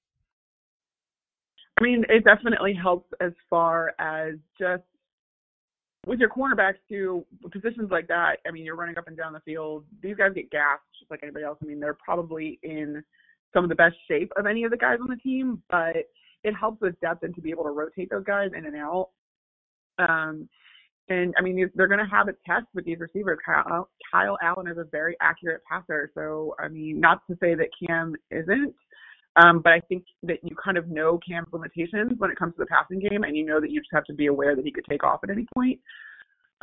I 1.79 1.83
mean, 1.83 2.05
it 2.09 2.23
definitely 2.23 2.73
helps 2.73 3.11
as 3.21 3.33
far 3.49 3.93
as 3.99 4.35
just 4.59 4.83
with 6.07 6.19
your 6.19 6.29
cornerbacks 6.29 6.77
too. 6.89 7.25
Positions 7.51 7.91
like 7.91 8.07
that. 8.07 8.37
I 8.47 8.51
mean, 8.51 8.63
you're 8.63 8.75
running 8.75 8.97
up 8.97 9.07
and 9.07 9.17
down 9.17 9.33
the 9.33 9.41
field. 9.41 9.85
These 10.01 10.15
guys 10.15 10.31
get 10.33 10.49
gassed 10.49 10.83
just 10.97 11.11
like 11.11 11.19
anybody 11.21 11.45
else. 11.45 11.57
I 11.61 11.65
mean, 11.65 11.79
they're 11.79 11.93
probably 11.93 12.59
in 12.63 13.03
some 13.53 13.63
of 13.63 13.69
the 13.69 13.75
best 13.75 13.95
shape 14.07 14.31
of 14.37 14.45
any 14.45 14.63
of 14.63 14.71
the 14.71 14.77
guys 14.77 14.97
on 15.01 15.09
the 15.09 15.17
team, 15.17 15.61
but 15.69 15.95
it 16.43 16.53
helps 16.59 16.81
with 16.81 16.99
depth 17.01 17.23
and 17.23 17.35
to 17.35 17.41
be 17.41 17.51
able 17.51 17.63
to 17.65 17.71
rotate 17.71 18.09
those 18.09 18.23
guys 18.23 18.51
in 18.57 18.65
and 18.65 18.75
out. 18.75 19.09
Um, 19.99 20.47
and 21.09 21.33
I 21.37 21.41
mean, 21.41 21.69
they're 21.75 21.87
going 21.87 22.03
to 22.03 22.11
have 22.11 22.27
a 22.27 22.33
test 22.45 22.67
with 22.73 22.85
these 22.85 22.99
receivers. 22.99 23.39
Kyle, 23.45 23.89
Kyle 24.11 24.37
Allen 24.41 24.67
is 24.67 24.77
a 24.77 24.83
very 24.83 25.15
accurate 25.21 25.61
passer. 25.69 26.11
So, 26.13 26.55
I 26.59 26.67
mean, 26.67 26.99
not 26.99 27.21
to 27.29 27.37
say 27.41 27.55
that 27.55 27.69
Cam 27.85 28.13
isn't, 28.29 28.75
Um, 29.37 29.61
but 29.63 29.73
I 29.73 29.79
think 29.81 30.03
that 30.23 30.37
you 30.43 30.55
kind 30.55 30.77
of 30.77 30.87
know 30.87 31.19
Cam's 31.27 31.47
limitations 31.51 32.13
when 32.17 32.31
it 32.31 32.39
comes 32.39 32.53
to 32.55 32.59
the 32.59 32.65
passing 32.65 32.99
game, 32.99 33.23
and 33.23 33.37
you 33.37 33.45
know 33.45 33.61
that 33.61 33.69
you 33.69 33.79
just 33.79 33.93
have 33.93 34.05
to 34.05 34.13
be 34.13 34.27
aware 34.27 34.55
that 34.55 34.65
he 34.65 34.71
could 34.71 34.85
take 34.89 35.03
off 35.03 35.19
at 35.23 35.29
any 35.29 35.45
point. 35.53 35.79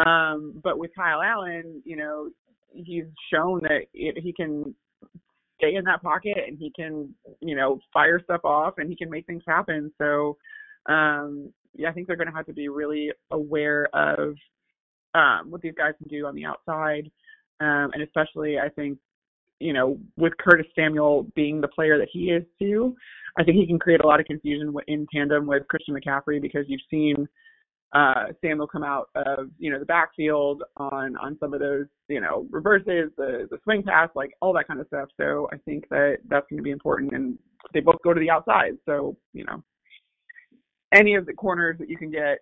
Um, 0.05 0.61
but 0.63 0.79
with 0.79 0.91
Kyle 0.97 1.23
Allen, 1.23 1.83
you 1.85 1.97
know, 1.97 2.31
he's 2.73 3.05
shown 3.33 3.61
that 3.63 3.83
it, 3.95 4.19
he 4.19 4.33
can 4.33 4.75
stay 5.59 5.77
in 5.77 5.85
that 5.85 6.03
pocket 6.03 6.37
and 6.47 6.59
he 6.59 6.73
can, 6.75 7.15
you 7.41 7.55
know, 7.55 7.79
fire 7.93 8.21
stuff 8.23 8.41
off 8.45 8.75
and 8.79 8.89
he 8.89 8.97
can 8.97 9.09
make 9.09 9.27
things 9.27 9.43
happen. 9.47 9.93
So, 9.99 10.37
um, 10.87 11.53
yeah, 11.75 11.89
I 11.89 11.93
think 11.93 12.07
they're 12.07 12.17
going 12.17 12.31
to 12.31 12.35
have 12.35 12.47
to 12.47 12.53
be 12.53 12.69
really 12.69 13.13
aware 13.31 13.89
of 13.95 14.35
um, 15.15 15.51
what 15.51 15.61
these 15.61 15.75
guys 15.77 15.93
can 15.99 16.09
do 16.09 16.27
on 16.27 16.35
the 16.35 16.45
outside. 16.45 17.11
Um, 17.61 17.91
and 17.93 18.03
especially, 18.03 18.59
I 18.59 18.69
think, 18.69 18.99
you 19.61 19.73
know, 19.73 19.99
with 20.17 20.33
Curtis 20.39 20.67
Samuel 20.75 21.27
being 21.35 21.61
the 21.61 21.69
player 21.69 21.99
that 21.99 22.09
he 22.13 22.31
is 22.31 22.45
too, 22.61 22.97
I 23.39 23.45
think 23.45 23.57
he 23.57 23.67
can 23.67 23.79
create 23.79 24.01
a 24.01 24.07
lot 24.07 24.21
of 24.21 24.27
confusion 24.27 24.75
in 24.87 25.07
tandem 25.13 25.47
with 25.47 25.67
Christian 25.69 25.95
McCaffrey 25.95 26.41
because 26.41 26.65
you've 26.69 26.81
seen 26.91 27.29
uh, 27.95 28.27
Samuel 28.41 28.67
come 28.67 28.83
out 28.83 29.09
of 29.15 29.51
you 29.59 29.71
know 29.71 29.79
the 29.79 29.85
backfield 29.85 30.65
on 30.77 31.17
on 31.17 31.37
some 31.39 31.55
of 31.55 31.61
those 31.61 31.87
you 32.09 32.21
know 32.21 32.47
reverses, 32.51 33.11
the 33.17 33.47
the 33.51 33.59
swing 33.63 33.83
pass, 33.83 34.09
like 34.15 34.33
all 34.41 34.53
that 34.53 34.67
kind 34.67 34.81
of 34.81 34.87
stuff. 34.89 35.09
So 35.17 35.49
I 35.53 35.57
think 35.59 35.89
that 35.91 36.19
that's 36.29 36.47
going 36.51 36.59
to 36.59 36.63
be 36.63 36.73
important, 36.73 37.13
and 37.13 37.39
they 37.73 37.81
both 37.81 38.03
go 38.03 38.13
to 38.13 38.21
the 38.21 38.31
outside. 38.31 38.73
So 38.85 39.17
you 39.33 39.45
know 39.45 39.63
any 40.93 41.15
of 41.15 41.27
the 41.27 41.33
corners 41.33 41.77
that 41.79 41.89
you 41.89 41.97
can 41.97 42.11
get 42.11 42.39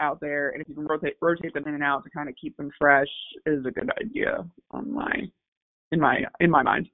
out 0.00 0.18
there, 0.20 0.50
and 0.50 0.62
if 0.62 0.68
you 0.68 0.74
can 0.74 0.86
rotate 0.86 1.16
rotate 1.20 1.52
them 1.52 1.64
in 1.66 1.74
and 1.74 1.82
out 1.82 2.04
to 2.04 2.10
kind 2.10 2.28
of 2.28 2.34
keep 2.40 2.56
them 2.56 2.70
fresh, 2.78 3.08
is 3.44 3.64
a 3.66 3.70
good 3.70 3.90
idea 4.00 4.46
on 4.70 4.92
my 4.92 5.12
in 5.92 6.00
my 6.00 6.24
in 6.40 6.50
my 6.50 6.62
mind. 6.62 6.88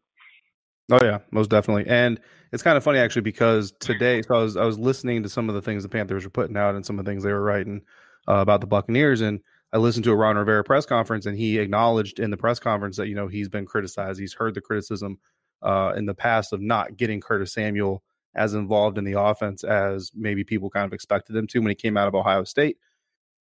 Oh 0.90 1.02
yeah, 1.02 1.18
most 1.30 1.50
definitely. 1.50 1.86
And 1.86 2.20
it's 2.52 2.62
kind 2.62 2.76
of 2.76 2.84
funny 2.84 2.98
actually 2.98 3.22
because 3.22 3.72
today, 3.80 4.22
so 4.22 4.34
I 4.34 4.42
was 4.42 4.56
I 4.56 4.64
was 4.64 4.78
listening 4.78 5.22
to 5.22 5.28
some 5.28 5.48
of 5.48 5.54
the 5.54 5.62
things 5.62 5.82
the 5.82 5.88
Panthers 5.88 6.24
were 6.24 6.30
putting 6.30 6.56
out 6.56 6.74
and 6.74 6.84
some 6.84 6.98
of 6.98 7.04
the 7.04 7.10
things 7.10 7.22
they 7.22 7.32
were 7.32 7.42
writing 7.42 7.82
uh, 8.28 8.34
about 8.34 8.60
the 8.60 8.66
Buccaneers, 8.66 9.20
and 9.20 9.40
I 9.72 9.78
listened 9.78 10.04
to 10.04 10.12
a 10.12 10.16
Ron 10.16 10.36
Rivera 10.36 10.62
press 10.64 10.84
conference, 10.84 11.26
and 11.26 11.36
he 11.36 11.58
acknowledged 11.58 12.20
in 12.20 12.30
the 12.30 12.36
press 12.36 12.58
conference 12.58 12.96
that 12.96 13.08
you 13.08 13.14
know 13.14 13.28
he's 13.28 13.48
been 13.48 13.66
criticized, 13.66 14.20
he's 14.20 14.34
heard 14.34 14.54
the 14.54 14.60
criticism 14.60 15.18
uh, 15.62 15.94
in 15.96 16.06
the 16.06 16.14
past 16.14 16.52
of 16.52 16.60
not 16.60 16.96
getting 16.96 17.20
Curtis 17.20 17.52
Samuel 17.52 18.02
as 18.34 18.54
involved 18.54 18.98
in 18.98 19.04
the 19.04 19.18
offense 19.18 19.62
as 19.62 20.10
maybe 20.14 20.44
people 20.44 20.70
kind 20.70 20.86
of 20.86 20.92
expected 20.92 21.36
him 21.36 21.46
to 21.46 21.58
when 21.60 21.68
he 21.68 21.74
came 21.74 21.96
out 21.96 22.08
of 22.08 22.14
Ohio 22.14 22.44
State. 22.44 22.78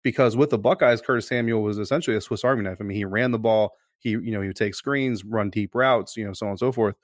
Because 0.03 0.35
with 0.35 0.49
the 0.49 0.57
Buckeyes, 0.57 1.01
Curtis 1.01 1.27
Samuel 1.27 1.61
was 1.61 1.77
essentially 1.77 2.17
a 2.17 2.21
Swiss 2.21 2.43
Army 2.43 2.63
knife. 2.63 2.77
I 2.79 2.83
mean, 2.83 2.97
he 2.97 3.05
ran 3.05 3.31
the 3.31 3.39
ball, 3.39 3.73
he 4.01 4.11
you 4.11 4.31
know 4.31 4.41
he 4.41 4.47
would 4.47 4.57
take 4.57 4.75
screens, 4.75 5.23
run 5.23 5.49
deep 5.49 5.73
routes, 5.75 6.17
you 6.17 6.25
know, 6.25 6.33
so 6.33 6.47
on 6.47 6.51
and 6.51 6.59
so 6.59 6.71
forth. 6.71 6.95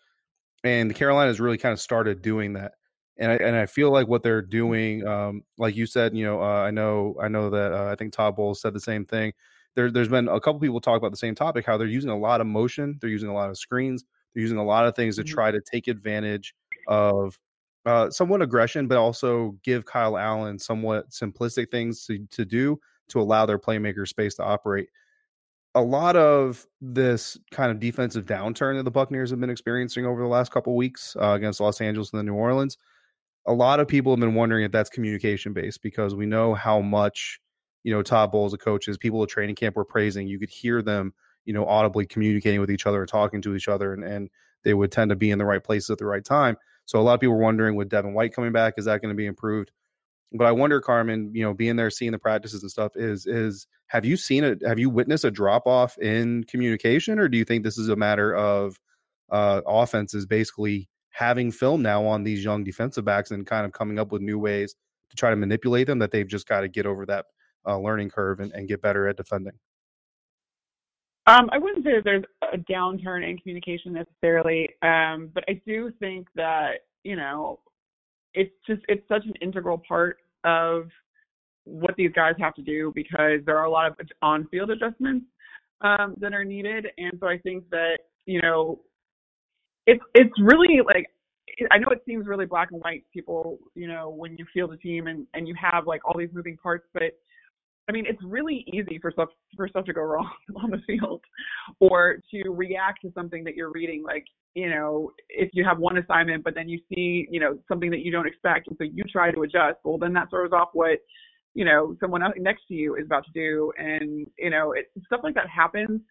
And 0.63 0.93
Carolina 0.93 1.29
has 1.29 1.39
really 1.39 1.57
kind 1.57 1.73
of 1.73 1.79
started 1.79 2.21
doing 2.21 2.53
that. 2.53 2.73
And 3.19 3.31
I, 3.31 3.35
and 3.35 3.55
I 3.55 3.65
feel 3.65 3.91
like 3.91 4.07
what 4.07 4.21
they're 4.21 4.41
doing, 4.41 5.07
um, 5.07 5.43
like 5.57 5.75
you 5.75 5.85
said, 5.85 6.15
you 6.15 6.25
know, 6.25 6.41
uh, 6.41 6.63
I 6.63 6.71
know 6.71 7.15
I 7.21 7.27
know 7.27 7.49
that 7.49 7.73
uh, 7.73 7.91
I 7.91 7.95
think 7.95 8.13
Todd 8.13 8.35
Bowles 8.35 8.61
said 8.61 8.73
the 8.73 8.79
same 8.79 9.05
thing. 9.05 9.33
There, 9.75 9.91
there's 9.91 10.07
been 10.07 10.27
a 10.27 10.39
couple 10.39 10.59
people 10.59 10.81
talk 10.81 10.97
about 10.97 11.11
the 11.11 11.17
same 11.17 11.35
topic, 11.35 11.65
how 11.65 11.77
they're 11.77 11.87
using 11.87 12.09
a 12.09 12.17
lot 12.17 12.41
of 12.41 12.47
motion, 12.47 12.97
they're 12.99 13.09
using 13.09 13.29
a 13.29 13.33
lot 13.33 13.49
of 13.49 13.57
screens, 13.57 14.03
they're 14.33 14.41
using 14.41 14.57
a 14.57 14.63
lot 14.63 14.87
of 14.87 14.95
things 14.95 15.15
to 15.17 15.23
mm-hmm. 15.23 15.33
try 15.33 15.51
to 15.51 15.61
take 15.61 15.87
advantage 15.87 16.55
of 16.87 17.37
uh, 17.85 18.09
somewhat 18.09 18.41
aggression, 18.41 18.87
but 18.87 18.97
also 18.97 19.55
give 19.63 19.85
Kyle 19.85 20.17
Allen 20.17 20.59
somewhat 20.59 21.09
simplistic 21.09 21.69
things 21.71 22.05
to, 22.05 22.25
to 22.31 22.43
do 22.43 22.79
to 23.09 23.21
allow 23.21 23.45
their 23.45 23.59
playmaker 23.59 24.07
space 24.07 24.35
to 24.35 24.43
operate. 24.43 24.89
A 25.77 25.81
lot 25.81 26.15
of 26.15 26.65
this 26.81 27.37
kind 27.51 27.69
of 27.69 27.79
defensive 27.79 28.25
downturn 28.25 28.77
that 28.77 28.83
the 28.83 28.91
Buccaneers 28.91 29.29
have 29.29 29.39
been 29.39 29.51
experiencing 29.51 30.07
over 30.07 30.19
the 30.19 30.27
last 30.27 30.51
couple 30.51 30.75
weeks 30.75 31.15
uh, 31.21 31.33
against 31.33 31.59
Los 31.59 31.81
Angeles 31.81 32.11
and 32.11 32.19
the 32.19 32.23
New 32.23 32.33
Orleans, 32.33 32.77
a 33.45 33.53
lot 33.53 33.79
of 33.79 33.87
people 33.87 34.11
have 34.11 34.19
been 34.19 34.33
wondering 34.33 34.65
if 34.65 34.71
that's 34.71 34.89
communication 34.89 35.53
based 35.53 35.83
because 35.83 36.15
we 36.15 36.25
know 36.25 36.55
how 36.55 36.81
much 36.81 37.39
you 37.83 37.93
know 37.93 38.01
Todd 38.01 38.31
Bowles, 38.31 38.53
the 38.53 38.57
coaches, 38.57 38.97
people 38.97 39.21
at 39.21 39.29
training 39.29 39.55
camp 39.55 39.75
were 39.75 39.85
praising. 39.85 40.27
You 40.27 40.39
could 40.39 40.49
hear 40.49 40.81
them, 40.81 41.13
you 41.45 41.53
know, 41.53 41.65
audibly 41.67 42.07
communicating 42.07 42.59
with 42.59 42.71
each 42.71 42.87
other, 42.87 43.01
and 43.01 43.07
talking 43.07 43.41
to 43.43 43.55
each 43.55 43.67
other, 43.67 43.93
and, 43.93 44.03
and 44.03 44.29
they 44.63 44.73
would 44.73 44.91
tend 44.91 45.09
to 45.09 45.15
be 45.15 45.29
in 45.29 45.37
the 45.37 45.45
right 45.45 45.63
places 45.63 45.91
at 45.91 45.99
the 45.99 46.05
right 46.07 46.25
time. 46.25 46.57
So 46.85 46.99
a 46.99 47.03
lot 47.03 47.13
of 47.13 47.19
people 47.19 47.35
were 47.35 47.43
wondering 47.43 47.75
with 47.75 47.89
Devin 47.89 48.15
White 48.15 48.33
coming 48.33 48.51
back, 48.51 48.73
is 48.77 48.85
that 48.85 49.01
going 49.01 49.13
to 49.13 49.17
be 49.17 49.27
improved? 49.27 49.71
But 50.33 50.45
I 50.45 50.51
wonder, 50.51 50.81
Carmen, 50.81 51.31
you 51.33 51.43
know, 51.43 51.53
being 51.53 51.77
there, 51.77 51.89
seeing 51.89 52.11
the 52.11 52.19
practices 52.19 52.61
and 52.61 52.71
stuff, 52.71 52.91
is 52.95 53.25
is 53.25 53.67
have 53.87 54.05
you 54.05 54.17
seen 54.17 54.43
it? 54.43 54.61
Have 54.65 54.79
you 54.79 54.89
witnessed 54.89 55.23
a 55.23 55.31
drop 55.31 55.65
off 55.67 55.97
in 55.97 56.43
communication, 56.45 57.19
or 57.19 57.29
do 57.29 57.37
you 57.37 57.45
think 57.45 57.63
this 57.63 57.77
is 57.77 57.89
a 57.89 57.95
matter 57.95 58.35
of 58.35 58.77
uh, 59.31 59.61
offenses 59.65 60.25
basically 60.25 60.89
having 61.11 61.51
film 61.51 61.81
now 61.81 62.05
on 62.05 62.23
these 62.23 62.43
young 62.43 62.63
defensive 62.63 63.05
backs 63.05 63.31
and 63.31 63.47
kind 63.47 63.65
of 63.65 63.71
coming 63.71 63.97
up 63.97 64.11
with 64.11 64.21
new 64.21 64.37
ways 64.37 64.75
to 65.09 65.15
try 65.15 65.29
to 65.29 65.35
manipulate 65.35 65.87
them 65.87 65.99
that 65.99 66.11
they've 66.11 66.27
just 66.27 66.47
got 66.47 66.61
to 66.61 66.67
get 66.67 66.85
over 66.85 67.05
that 67.05 67.25
uh, 67.65 67.77
learning 67.77 68.09
curve 68.09 68.39
and, 68.39 68.51
and 68.51 68.67
get 68.67 68.81
better 68.81 69.07
at 69.07 69.17
defending? 69.17 69.53
Um, 71.25 71.49
I 71.51 71.57
wouldn't 71.57 71.83
say 71.83 71.95
that 71.95 72.03
there's 72.05 72.23
a 72.53 72.57
downturn 72.71 73.27
in 73.27 73.37
communication 73.37 73.93
necessarily, 73.93 74.69
um, 74.81 75.29
but 75.33 75.43
I 75.49 75.61
do 75.65 75.91
think 75.99 76.27
that 76.35 76.85
you 77.03 77.15
know 77.15 77.59
it's 78.33 78.53
just 78.65 78.81
it's 78.87 79.07
such 79.07 79.25
an 79.25 79.33
integral 79.41 79.81
part 79.87 80.17
of 80.43 80.89
what 81.63 81.95
these 81.97 82.11
guys 82.15 82.33
have 82.39 82.53
to 82.55 82.61
do 82.61 82.91
because 82.95 83.41
there 83.45 83.57
are 83.57 83.65
a 83.65 83.71
lot 83.71 83.87
of 83.87 83.97
on-field 84.21 84.69
adjustments 84.71 85.25
um, 85.81 86.15
that 86.19 86.33
are 86.33 86.45
needed, 86.45 86.87
and 86.97 87.13
so 87.19 87.27
I 87.27 87.37
think 87.37 87.69
that 87.71 87.99
you 88.25 88.41
know 88.41 88.79
it's 89.85 90.03
it's 90.15 90.33
really 90.39 90.79
like 90.85 91.07
I 91.71 91.77
know 91.77 91.87
it 91.91 92.01
seems 92.05 92.27
really 92.27 92.45
black 92.45 92.69
and 92.71 92.81
white, 92.81 93.03
people, 93.11 93.57
you 93.73 93.87
know, 93.87 94.09
when 94.09 94.37
you 94.37 94.45
feel 94.53 94.67
the 94.67 94.77
team 94.77 95.07
and 95.07 95.25
and 95.33 95.47
you 95.47 95.55
have 95.59 95.87
like 95.87 96.01
all 96.05 96.17
these 96.17 96.29
moving 96.33 96.57
parts, 96.57 96.87
but 96.93 97.17
I 97.89 97.93
mean, 97.93 98.05
it's 98.05 98.21
really 98.23 98.65
easy 98.73 98.99
for 99.01 99.11
stuff 99.11 99.29
for 99.55 99.67
stuff 99.67 99.85
to 99.85 99.93
go 99.93 100.01
wrong 100.01 100.29
on 100.55 100.71
the 100.71 100.81
field, 100.85 101.21
or 101.79 102.17
to 102.31 102.49
react 102.49 103.01
to 103.03 103.11
something 103.13 103.43
that 103.45 103.55
you're 103.55 103.71
reading. 103.71 104.03
Like, 104.03 104.25
you 104.55 104.69
know, 104.69 105.11
if 105.29 105.49
you 105.53 105.63
have 105.63 105.79
one 105.79 105.97
assignment, 105.97 106.43
but 106.43 106.53
then 106.53 106.67
you 106.67 106.79
see, 106.93 107.27
you 107.29 107.39
know, 107.39 107.57
something 107.67 107.89
that 107.91 107.99
you 107.99 108.11
don't 108.11 108.27
expect, 108.27 108.67
and 108.67 108.77
so 108.77 108.83
you 108.83 109.03
try 109.11 109.31
to 109.31 109.41
adjust. 109.41 109.77
Well, 109.83 109.97
then 109.97 110.13
that 110.13 110.29
throws 110.29 110.51
off 110.51 110.69
what, 110.73 110.99
you 111.53 111.65
know, 111.65 111.95
someone 111.99 112.23
else 112.23 112.33
next 112.37 112.63
to 112.67 112.73
you 112.73 112.95
is 112.95 113.05
about 113.05 113.25
to 113.25 113.31
do, 113.33 113.71
and 113.77 114.27
you 114.37 114.49
know, 114.49 114.73
it, 114.73 114.91
stuff 115.05 115.21
like 115.23 115.35
that 115.35 115.49
happens. 115.49 116.01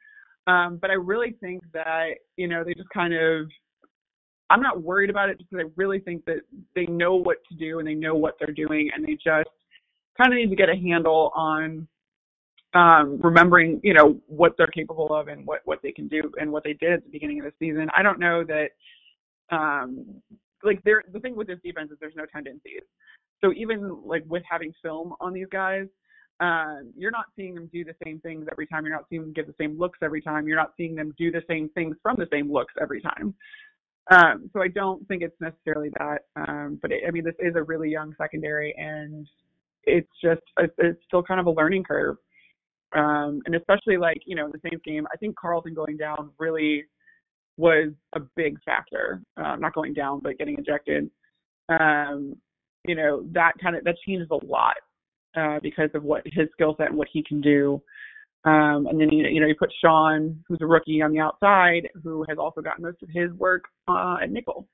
Um, 0.47 0.79
but 0.81 0.91
I 0.91 0.95
really 0.95 1.37
think 1.41 1.63
that, 1.73 2.11
you 2.37 2.47
know, 2.47 2.63
they 2.63 2.73
just 2.73 2.89
kind 2.91 3.13
of 3.13 3.49
I'm 4.49 4.63
not 4.63 4.83
worried 4.83 5.11
about 5.11 5.29
it 5.29 5.39
because 5.39 5.65
I 5.67 5.71
really 5.77 5.99
think 5.99 6.25
that 6.27 6.41
they 6.75 6.87
know 6.87 7.17
what 7.17 7.39
to 7.51 7.57
do 7.57 7.79
and 7.79 7.89
they 7.89 7.95
know 7.95 8.15
what 8.15 8.37
they're 8.39 8.55
doing 8.55 8.91
and 8.95 9.05
they 9.05 9.15
just 9.15 9.51
kind 10.17 10.33
of 10.33 10.37
need 10.37 10.51
to 10.51 10.57
get 10.57 10.69
a 10.69 10.77
handle 10.77 11.33
on 11.35 11.87
um, 12.75 13.19
remembering, 13.23 13.81
you 13.83 13.95
know, 13.95 14.21
what 14.27 14.55
they're 14.59 14.67
capable 14.67 15.15
of 15.15 15.29
and 15.29 15.47
what, 15.47 15.61
what 15.65 15.81
they 15.83 15.93
can 15.93 16.09
do 16.09 16.31
and 16.41 16.51
what 16.51 16.65
they 16.65 16.75
did 16.75 16.93
at 16.93 17.05
the 17.05 17.11
beginning 17.11 17.41
of 17.41 17.47
the 17.47 17.53
season. 17.59 17.89
I 17.97 18.03
don't 18.03 18.19
know 18.19 18.45
that, 18.45 18.71
um, 19.51 20.23
like, 20.63 20.83
the 20.85 21.21
thing 21.21 21.37
with 21.37 21.47
this 21.47 21.59
defense 21.65 21.91
is 21.91 21.99
there's 22.01 22.17
no 22.17 22.27
tendencies. 22.27 22.83
So 23.43 23.53
even 23.53 24.03
like 24.05 24.25
with 24.27 24.43
having 24.51 24.73
film 24.83 25.15
on 25.21 25.33
these 25.33 25.47
guys, 25.51 25.87
um, 26.41 26.93
you're 26.97 27.11
not 27.11 27.27
seeing 27.35 27.55
them 27.55 27.71
do 27.73 27.85
the 27.85 27.95
same 28.05 28.21
things 28.21 28.47
every 28.51 28.67
time. 28.67 28.85
You're 28.85 28.95
not 28.95 29.07
seeing 29.09 29.23
them 29.23 29.33
get 29.33 29.47
the 29.47 29.55
same 29.59 29.79
looks 29.79 29.99
every 30.03 30.21
time. 30.21 30.47
You're 30.47 30.57
not 30.57 30.73
seeing 30.77 30.95
them 30.95 31.15
do 31.17 31.31
the 31.31 31.43
same 31.49 31.69
things 31.71 31.97
from 32.03 32.17
the 32.19 32.29
same 32.31 32.53
looks 32.53 32.75
every 32.81 33.01
time. 33.01 33.35
Um, 34.11 34.51
so 34.53 34.63
I 34.63 34.69
don't 34.69 35.07
think 35.09 35.23
it's 35.23 35.41
necessarily 35.41 35.91
that. 35.99 36.27
Um, 36.37 36.79
but 36.81 36.93
it, 36.93 37.05
I 37.07 37.11
mean, 37.11 37.25
this 37.25 37.35
is 37.39 37.55
a 37.57 37.63
really 37.63 37.91
young 37.91 38.15
secondary, 38.19 38.75
and 38.77 39.27
it's 39.87 40.11
just 40.23 40.43
it's 40.79 41.01
still 41.07 41.23
kind 41.23 41.41
of 41.41 41.47
a 41.47 41.51
learning 41.51 41.85
curve. 41.85 42.17
Um, 42.95 43.41
and 43.47 43.55
especially 43.55 43.97
like 43.97 44.19
you 44.27 44.37
know 44.37 44.51
the 44.51 44.61
same 44.71 44.81
game, 44.85 45.07
I 45.13 45.17
think 45.17 45.37
Carlton 45.37 45.75
going 45.75 45.97
down 45.97 46.31
really 46.39 46.85
was 47.57 47.93
a 48.15 48.21
big 48.37 48.59
factor. 48.65 49.23
Uh, 49.37 49.57
not 49.57 49.75
going 49.75 49.95
down, 49.95 50.21
but 50.23 50.39
getting 50.39 50.59
ejected. 50.59 51.11
Um, 51.69 52.37
you 52.87 52.95
know 52.95 53.25
that 53.33 53.53
kind 53.63 53.77
of 53.77 53.85
that 53.85 53.97
changes 54.07 54.29
a 54.31 54.47
lot 54.47 54.77
uh, 55.37 55.59
because 55.63 55.91
of 55.95 56.03
what 56.03 56.23
his 56.27 56.49
skill 56.53 56.75
set 56.79 56.89
and 56.89 56.97
what 56.97 57.09
he 57.13 57.23
can 57.23 57.41
do. 57.41 57.83
Um, 58.45 58.87
and 58.87 59.01
then 59.01 59.11
you 59.11 59.25
know, 59.25 59.29
you 59.29 59.41
know 59.41 59.47
you 59.47 59.57
put 59.59 59.73
Sean, 59.81 60.43
who's 60.47 60.61
a 60.61 60.67
rookie 60.67 61.03
on 61.03 61.13
the 61.13 61.19
outside, 61.19 61.89
who 62.03 62.25
has 62.29 62.39
also 62.39 62.61
gotten 62.61 62.85
most 62.85 63.03
of 63.03 63.09
his 63.13 63.33
work 63.33 63.65
uh, 63.89 64.17
at 64.23 64.31
nickel. 64.31 64.69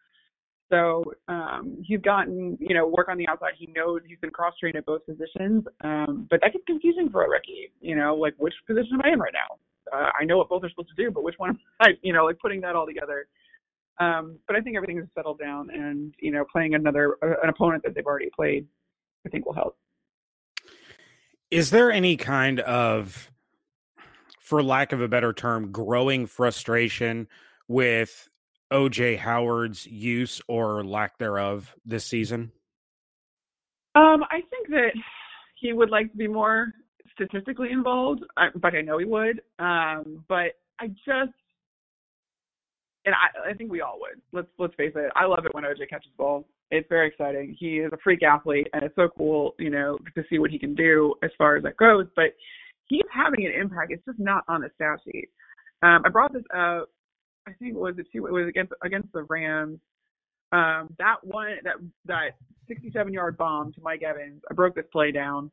So 0.73 1.05
um, 1.29 1.77
he's 1.85 2.01
gotten, 2.01 2.57
you 2.59 2.75
know, 2.75 2.87
work 2.87 3.11
on 3.11 3.19
the 3.19 3.29
outside. 3.29 3.53
He 3.59 3.67
knows 3.77 4.01
he's 4.07 4.19
been 4.21 4.31
cross 4.31 4.55
trained 4.59 4.77
at 4.77 4.87
both 4.87 5.05
positions, 5.05 5.65
um, 5.83 6.27
but 6.31 6.41
that 6.41 6.55
gets 6.55 6.65
confusing 6.67 7.11
for 7.11 7.25
a 7.25 7.29
rookie. 7.29 7.71
You 7.83 7.95
know, 7.95 8.15
like 8.15 8.35
which 8.39 8.55
position 8.67 8.95
am 8.95 9.03
I 9.05 9.13
in 9.13 9.19
right 9.19 9.35
now? 9.35 9.59
Uh, 9.93 10.09
I 10.19 10.25
know 10.25 10.39
what 10.39 10.49
both 10.49 10.65
are 10.65 10.71
supposed 10.71 10.89
to 10.89 10.95
do, 10.95 11.11
but 11.11 11.25
which 11.25 11.35
one 11.37 11.51
am 11.51 11.61
I? 11.81 11.89
You 12.03 12.15
know, 12.15 12.25
like 12.25 12.39
putting 12.39 12.63
that 12.63 12.75
all 12.75 12.87
together. 12.87 13.27
Um, 14.01 14.39
but 14.47 14.57
I 14.57 14.61
think 14.61 14.77
everything 14.77 14.97
has 14.97 15.07
settled 15.15 15.39
down, 15.39 15.69
and 15.69 16.15
you 16.19 16.31
know, 16.31 16.47
playing 16.51 16.75
another 16.75 17.19
uh, 17.23 17.35
an 17.43 17.51
opponent 17.51 17.83
that 17.83 17.95
they've 17.95 18.07
already 18.07 18.31
played, 18.35 18.67
I 19.27 19.29
think 19.29 19.45
will 19.45 19.53
help. 19.53 19.77
Is 21.51 21.69
there 21.69 21.93
any 21.93 22.17
kind 22.17 22.61
of, 22.61 23.31
for 24.41 24.63
lack 24.63 24.93
of 24.93 25.03
a 25.03 25.09
better 25.09 25.35
term, 25.35 25.71
growing 25.71 26.25
frustration 26.25 27.29
with 27.69 28.31
OJ 28.73 29.19
Howard's 29.19 29.87
use 29.87 30.41
or 30.49 30.85
lack 30.85 31.19
thereof 31.19 31.75
this 31.85 32.05
season? 32.05 32.53
Um, 33.95 34.25
I 34.31 34.41
think 34.51 34.69
that 34.71 34.93
he 35.61 35.73
would 35.73 35.91
like 35.91 36.11
to 36.11 36.17
be 36.17 36.27
more 36.27 36.73
statistically 37.15 37.71
involved, 37.71 38.23
but 38.57 38.75
I 38.75 38.81
know 38.81 38.99
he 38.99 39.05
would. 39.05 39.43
Um, 39.59 40.25
but 40.29 40.59
I 40.81 40.89
just, 40.89 41.37
and 43.05 43.15
I, 43.15 43.51
I 43.51 43.55
think 43.55 43.71
we 43.71 43.81
all 43.81 43.99
would. 44.01 44.21
Let's 44.33 44.49
let's 44.59 44.75
face 44.75 44.93
it. 44.95 45.13
I 45.15 45.27
love 45.27 45.45
it 45.45 45.55
when 45.55 45.65
OJ 45.65 45.89
catches 45.91 46.13
ball. 46.17 46.47
It's 46.71 46.89
very 46.89 47.09
exciting. 47.09 47.55
He 47.59 47.79
is 47.79 47.93
a 47.93 47.99
freak 48.03 48.23
athlete, 48.23 48.69
and 48.73 48.83
it's 48.83 48.97
so 48.97 49.09
cool, 49.17 49.55
you 49.59 49.69
know, 49.69 49.99
to 50.17 50.25
see 50.31 50.39
what 50.39 50.51
he 50.51 50.59
can 50.59 50.75
do 50.75 51.15
as 51.23 51.31
far 51.37 51.57
as 51.57 51.63
that 51.65 51.77
goes. 51.77 52.07
But 52.17 52.35
he's 52.87 53.03
having 53.13 53.45
an 53.45 53.53
impact. 53.53 53.93
It's 53.93 54.05
just 54.07 54.19
not 54.19 54.45
on 54.49 54.63
the 54.63 54.71
stat 54.77 55.01
sheet. 55.05 55.29
Um, 55.83 56.03
I 56.05 56.09
brought 56.09 56.33
this 56.33 56.45
up. 56.55 56.89
I 57.47 57.53
think 57.53 57.75
it 57.75 57.81
was 57.81 57.95
it, 57.99 58.07
it 58.15 58.21
was 58.21 58.49
against 58.49 58.73
against 58.83 59.13
the 59.13 59.25
Rams. 59.25 59.79
Um, 60.53 60.95
that 60.99 61.17
one 61.23 61.57
that 61.65 61.77
that 62.07 62.33
67 62.69 63.13
yard 63.13 63.37
bomb 63.37 63.73
to 63.73 63.81
Mike 63.81 64.03
Evans. 64.03 64.43
I 64.51 64.55
broke 64.55 64.75
this 64.75 64.85
play 64.93 65.13
down. 65.13 65.51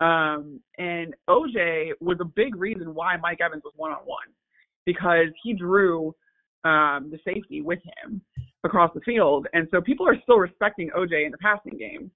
Um, 0.00 0.60
and 0.78 1.14
OJ 1.30 1.92
was 2.00 2.18
a 2.20 2.24
big 2.24 2.56
reason 2.56 2.94
why 2.94 3.16
Mike 3.18 3.38
Evans 3.40 3.62
was 3.64 3.72
one 3.76 3.92
on 3.92 3.98
one 3.98 4.26
because 4.84 5.28
he 5.42 5.52
drew 5.52 6.14
um, 6.64 7.10
the 7.10 7.18
safety 7.24 7.62
with 7.62 7.78
him 8.04 8.20
across 8.64 8.90
the 8.94 9.00
field. 9.00 9.46
And 9.52 9.68
so 9.70 9.80
people 9.80 10.06
are 10.08 10.16
still 10.22 10.38
respecting 10.38 10.90
OJ 10.96 11.26
in 11.26 11.30
the 11.30 11.38
passing 11.38 11.78
game. 11.78 12.10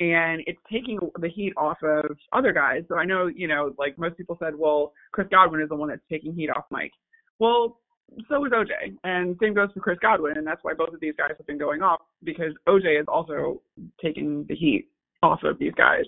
And 0.00 0.42
it's 0.46 0.60
taking 0.70 0.98
the 1.20 1.28
heat 1.28 1.52
off 1.56 1.78
of 1.82 2.16
other 2.32 2.52
guys. 2.52 2.82
So 2.88 2.96
I 2.96 3.04
know, 3.04 3.26
you 3.26 3.48
know, 3.48 3.74
like 3.78 3.98
most 3.98 4.16
people 4.16 4.36
said, 4.40 4.54
well, 4.56 4.92
Chris 5.12 5.26
Godwin 5.28 5.60
is 5.60 5.68
the 5.68 5.74
one 5.74 5.88
that's 5.88 6.02
taking 6.08 6.34
heat 6.34 6.50
off 6.50 6.64
Mike. 6.70 6.92
Well, 7.40 7.80
so 8.28 8.44
is 8.44 8.52
OJ. 8.52 8.96
And 9.04 9.36
same 9.40 9.54
goes 9.54 9.68
for 9.72 9.80
Chris 9.80 9.98
Godwin. 10.00 10.38
And 10.38 10.46
that's 10.46 10.62
why 10.62 10.74
both 10.74 10.94
of 10.94 11.00
these 11.00 11.14
guys 11.16 11.32
have 11.36 11.46
been 11.46 11.58
going 11.58 11.82
off 11.82 12.00
because 12.24 12.52
OJ 12.68 13.00
is 13.00 13.06
also 13.08 13.60
taking 14.02 14.44
the 14.48 14.54
heat 14.54 14.88
off 15.22 15.40
of 15.44 15.58
these 15.58 15.74
guys. 15.76 16.04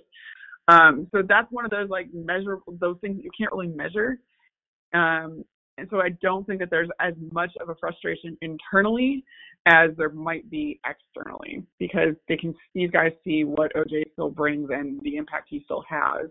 Um, 0.69 1.09
so 1.12 1.23
that's 1.26 1.50
one 1.50 1.64
of 1.64 1.71
those 1.71 1.88
like 1.88 2.09
measurable, 2.12 2.76
those 2.80 2.97
things 3.00 3.16
that 3.16 3.25
you 3.25 3.30
can't 3.37 3.52
really 3.52 3.69
measure. 3.69 4.19
Um, 4.95 5.45
and 5.78 5.88
so 5.90 6.00
I 6.00 6.11
don't 6.23 6.47
think 6.47 6.61
that 6.61 6.71
there's 6.71 6.90
as 7.00 7.14
much 7.33 7.50
of 7.61 7.71
a 7.71 7.75
frustration 7.75 8.37
internally 8.42 9.25
as 9.66 9.90
there 9.97 10.11
might 10.11 10.49
be 10.50 10.80
externally 10.87 11.64
because 11.78 12.14
they 12.28 12.37
can 12.37 12.54
these 12.75 12.90
guys 12.90 13.12
see 13.25 13.45
what 13.45 13.75
OJ 13.75 14.12
still 14.12 14.30
brings 14.30 14.69
and 14.71 15.00
the 15.02 15.16
impact 15.16 15.49
he 15.50 15.62
still 15.64 15.85
has. 15.88 16.28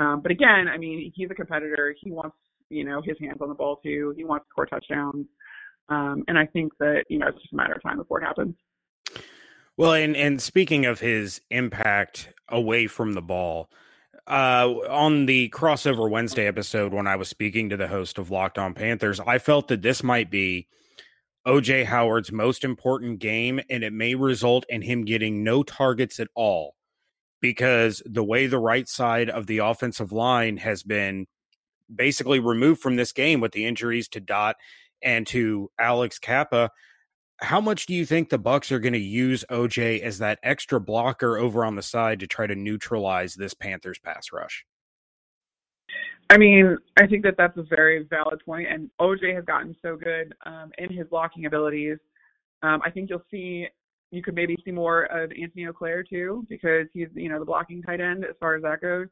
Um, 0.00 0.20
but 0.22 0.30
again, 0.30 0.66
I 0.72 0.76
mean, 0.76 1.12
he's 1.14 1.30
a 1.30 1.34
competitor. 1.34 1.94
He 2.00 2.10
wants 2.10 2.36
you 2.70 2.84
know 2.84 3.02
his 3.02 3.16
hands 3.20 3.38
on 3.40 3.48
the 3.48 3.54
ball 3.54 3.80
too. 3.82 4.14
He 4.16 4.24
wants 4.24 4.46
to 4.46 4.50
score 4.50 4.66
touchdowns, 4.66 5.26
um, 5.88 6.24
and 6.28 6.38
I 6.38 6.46
think 6.46 6.72
that 6.80 7.04
you 7.08 7.18
know 7.18 7.28
it's 7.28 7.38
just 7.40 7.52
a 7.52 7.56
matter 7.56 7.74
of 7.74 7.82
time 7.82 7.98
before 7.98 8.20
it 8.20 8.24
happens. 8.24 8.54
Well, 9.76 9.92
and 9.92 10.16
and 10.16 10.40
speaking 10.40 10.86
of 10.86 11.00
his 11.00 11.40
impact 11.50 12.32
away 12.48 12.86
from 12.86 13.12
the 13.12 13.22
ball, 13.22 13.70
uh, 14.26 14.68
on 14.90 15.26
the 15.26 15.48
crossover 15.50 16.10
Wednesday 16.10 16.46
episode 16.46 16.92
when 16.92 17.06
I 17.06 17.16
was 17.16 17.28
speaking 17.28 17.70
to 17.70 17.76
the 17.76 17.88
host 17.88 18.18
of 18.18 18.30
Locked 18.30 18.58
On 18.58 18.74
Panthers, 18.74 19.20
I 19.20 19.38
felt 19.38 19.68
that 19.68 19.82
this 19.82 20.02
might 20.02 20.30
be 20.30 20.68
OJ 21.46 21.86
Howard's 21.86 22.30
most 22.30 22.64
important 22.64 23.20
game, 23.20 23.60
and 23.70 23.82
it 23.82 23.92
may 23.92 24.14
result 24.14 24.66
in 24.68 24.82
him 24.82 25.04
getting 25.04 25.42
no 25.42 25.62
targets 25.62 26.20
at 26.20 26.28
all 26.34 26.74
because 27.40 28.02
the 28.04 28.24
way 28.24 28.46
the 28.46 28.58
right 28.58 28.88
side 28.88 29.30
of 29.30 29.46
the 29.46 29.58
offensive 29.58 30.12
line 30.12 30.58
has 30.58 30.82
been 30.82 31.26
basically 31.94 32.38
removed 32.38 32.80
from 32.80 32.96
this 32.96 33.12
game 33.12 33.40
with 33.40 33.52
the 33.52 33.66
injuries 33.66 34.08
to 34.08 34.20
Dot 34.20 34.56
and 35.02 35.26
to 35.28 35.70
Alex 35.78 36.18
Cappa. 36.18 36.70
how 37.40 37.60
much 37.60 37.86
do 37.86 37.94
you 37.94 38.04
think 38.04 38.28
the 38.28 38.38
Bucs 38.38 38.72
are 38.72 38.80
going 38.80 38.94
to 38.94 38.98
use 38.98 39.44
OJ 39.48 40.00
as 40.00 40.18
that 40.18 40.40
extra 40.42 40.80
blocker 40.80 41.38
over 41.38 41.64
on 41.64 41.76
the 41.76 41.82
side 41.82 42.18
to 42.20 42.26
try 42.26 42.48
to 42.48 42.56
neutralize 42.56 43.34
this 43.34 43.54
Panthers 43.54 43.98
pass 44.00 44.32
rush? 44.32 44.66
I 46.30 46.36
mean, 46.36 46.76
I 46.96 47.06
think 47.06 47.22
that 47.24 47.36
that's 47.38 47.56
a 47.56 47.62
very 47.62 48.04
valid 48.10 48.40
point, 48.44 48.68
and 48.68 48.90
OJ 49.00 49.34
has 49.34 49.44
gotten 49.44 49.74
so 49.80 49.96
good 49.96 50.34
um, 50.44 50.72
in 50.78 50.92
his 50.92 51.06
blocking 51.08 51.46
abilities. 51.46 51.98
Um, 52.62 52.82
I 52.84 52.90
think 52.90 53.08
you'll 53.08 53.24
see 53.30 53.66
you 54.10 54.22
could 54.22 54.34
maybe 54.34 54.56
see 54.64 54.70
more 54.70 55.04
of 55.04 55.30
Anthony 55.30 55.66
Auclair 55.66 56.02
too, 56.08 56.44
because 56.48 56.86
he's 56.92 57.08
you 57.14 57.28
know 57.28 57.38
the 57.38 57.44
blocking 57.44 57.82
tight 57.82 58.00
end 58.00 58.24
as 58.24 58.34
far 58.40 58.56
as 58.56 58.62
that 58.62 58.80
goes. 58.80 59.06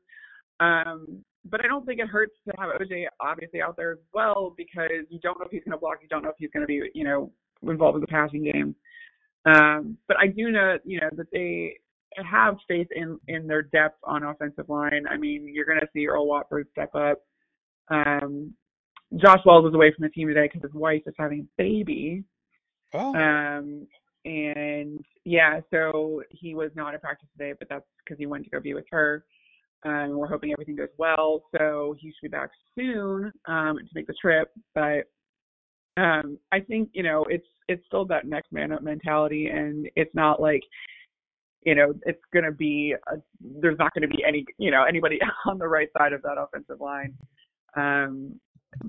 Um, 0.60 1.24
but 1.50 1.64
I 1.64 1.68
don't 1.68 1.86
think 1.86 2.00
it 2.00 2.08
hurts 2.08 2.34
to 2.46 2.54
have 2.58 2.70
OJ 2.80 3.04
obviously 3.20 3.60
out 3.60 3.76
there 3.76 3.92
as 3.92 3.98
well 4.12 4.54
because 4.56 5.06
you 5.08 5.18
don't 5.20 5.38
know 5.38 5.46
if 5.46 5.52
he's 5.52 5.64
going 5.64 5.72
to 5.72 5.78
block, 5.78 5.98
you 6.02 6.08
don't 6.08 6.22
know 6.22 6.30
if 6.30 6.36
he's 6.38 6.50
going 6.50 6.62
to 6.62 6.66
be 6.66 6.82
you 6.94 7.04
know 7.04 7.30
involved 7.62 7.96
in 7.96 8.00
the 8.00 8.06
passing 8.06 8.44
game. 8.44 8.74
Um, 9.46 9.96
but 10.08 10.16
I 10.18 10.26
do 10.26 10.50
know, 10.50 10.76
you 10.84 11.00
know, 11.00 11.10
that 11.16 11.30
they 11.32 11.78
have 12.30 12.56
faith 12.66 12.88
in 12.94 13.18
in 13.28 13.46
their 13.46 13.62
depth 13.62 13.98
on 14.04 14.24
offensive 14.24 14.68
line. 14.68 15.04
I 15.08 15.16
mean, 15.16 15.48
you're 15.52 15.64
going 15.64 15.80
to 15.80 15.88
see 15.92 16.06
Earl 16.06 16.26
Watford 16.26 16.66
step 16.72 16.94
up. 16.94 17.18
Um, 17.88 18.54
Josh 19.16 19.40
Wells 19.46 19.68
is 19.68 19.74
away 19.74 19.92
from 19.96 20.02
the 20.02 20.08
team 20.08 20.28
today 20.28 20.48
because 20.52 20.62
his 20.62 20.74
wife 20.74 21.02
is 21.06 21.14
having 21.16 21.40
a 21.40 21.62
baby. 21.62 22.24
Oh. 22.92 23.14
Um, 23.14 23.86
and 24.24 25.04
yeah, 25.24 25.60
so 25.70 26.22
he 26.30 26.54
was 26.54 26.70
not 26.74 26.94
at 26.94 27.02
practice 27.02 27.28
today, 27.38 27.54
but 27.56 27.68
that's 27.68 27.84
because 28.04 28.18
he 28.18 28.26
went 28.26 28.44
to 28.44 28.50
go 28.50 28.60
be 28.60 28.74
with 28.74 28.86
her. 28.90 29.24
Um, 29.86 30.16
we're 30.16 30.26
hoping 30.26 30.50
everything 30.50 30.74
goes 30.74 30.88
well, 30.98 31.44
so 31.56 31.94
he 31.98 32.08
should 32.08 32.22
be 32.22 32.36
back 32.36 32.50
soon 32.74 33.32
um, 33.46 33.78
to 33.78 33.88
make 33.94 34.08
the 34.08 34.14
trip. 34.20 34.50
But 34.74 35.04
um, 35.96 36.38
I 36.50 36.58
think 36.58 36.90
you 36.92 37.04
know 37.04 37.24
it's 37.28 37.46
it's 37.68 37.84
still 37.86 38.04
that 38.06 38.26
next 38.26 38.52
man 38.52 38.72
up 38.72 38.82
mentality, 38.82 39.46
and 39.46 39.88
it's 39.94 40.14
not 40.14 40.40
like 40.40 40.62
you 41.64 41.76
know 41.76 41.94
it's 42.04 42.20
going 42.32 42.44
to 42.44 42.50
be 42.50 42.94
a, 43.12 43.16
there's 43.40 43.78
not 43.78 43.94
going 43.94 44.08
to 44.08 44.14
be 44.14 44.24
any 44.26 44.44
you 44.58 44.72
know 44.72 44.82
anybody 44.82 45.20
on 45.46 45.56
the 45.58 45.68
right 45.68 45.88
side 45.96 46.12
of 46.12 46.22
that 46.22 46.36
offensive 46.36 46.80
line. 46.80 47.14
Um, 47.76 48.40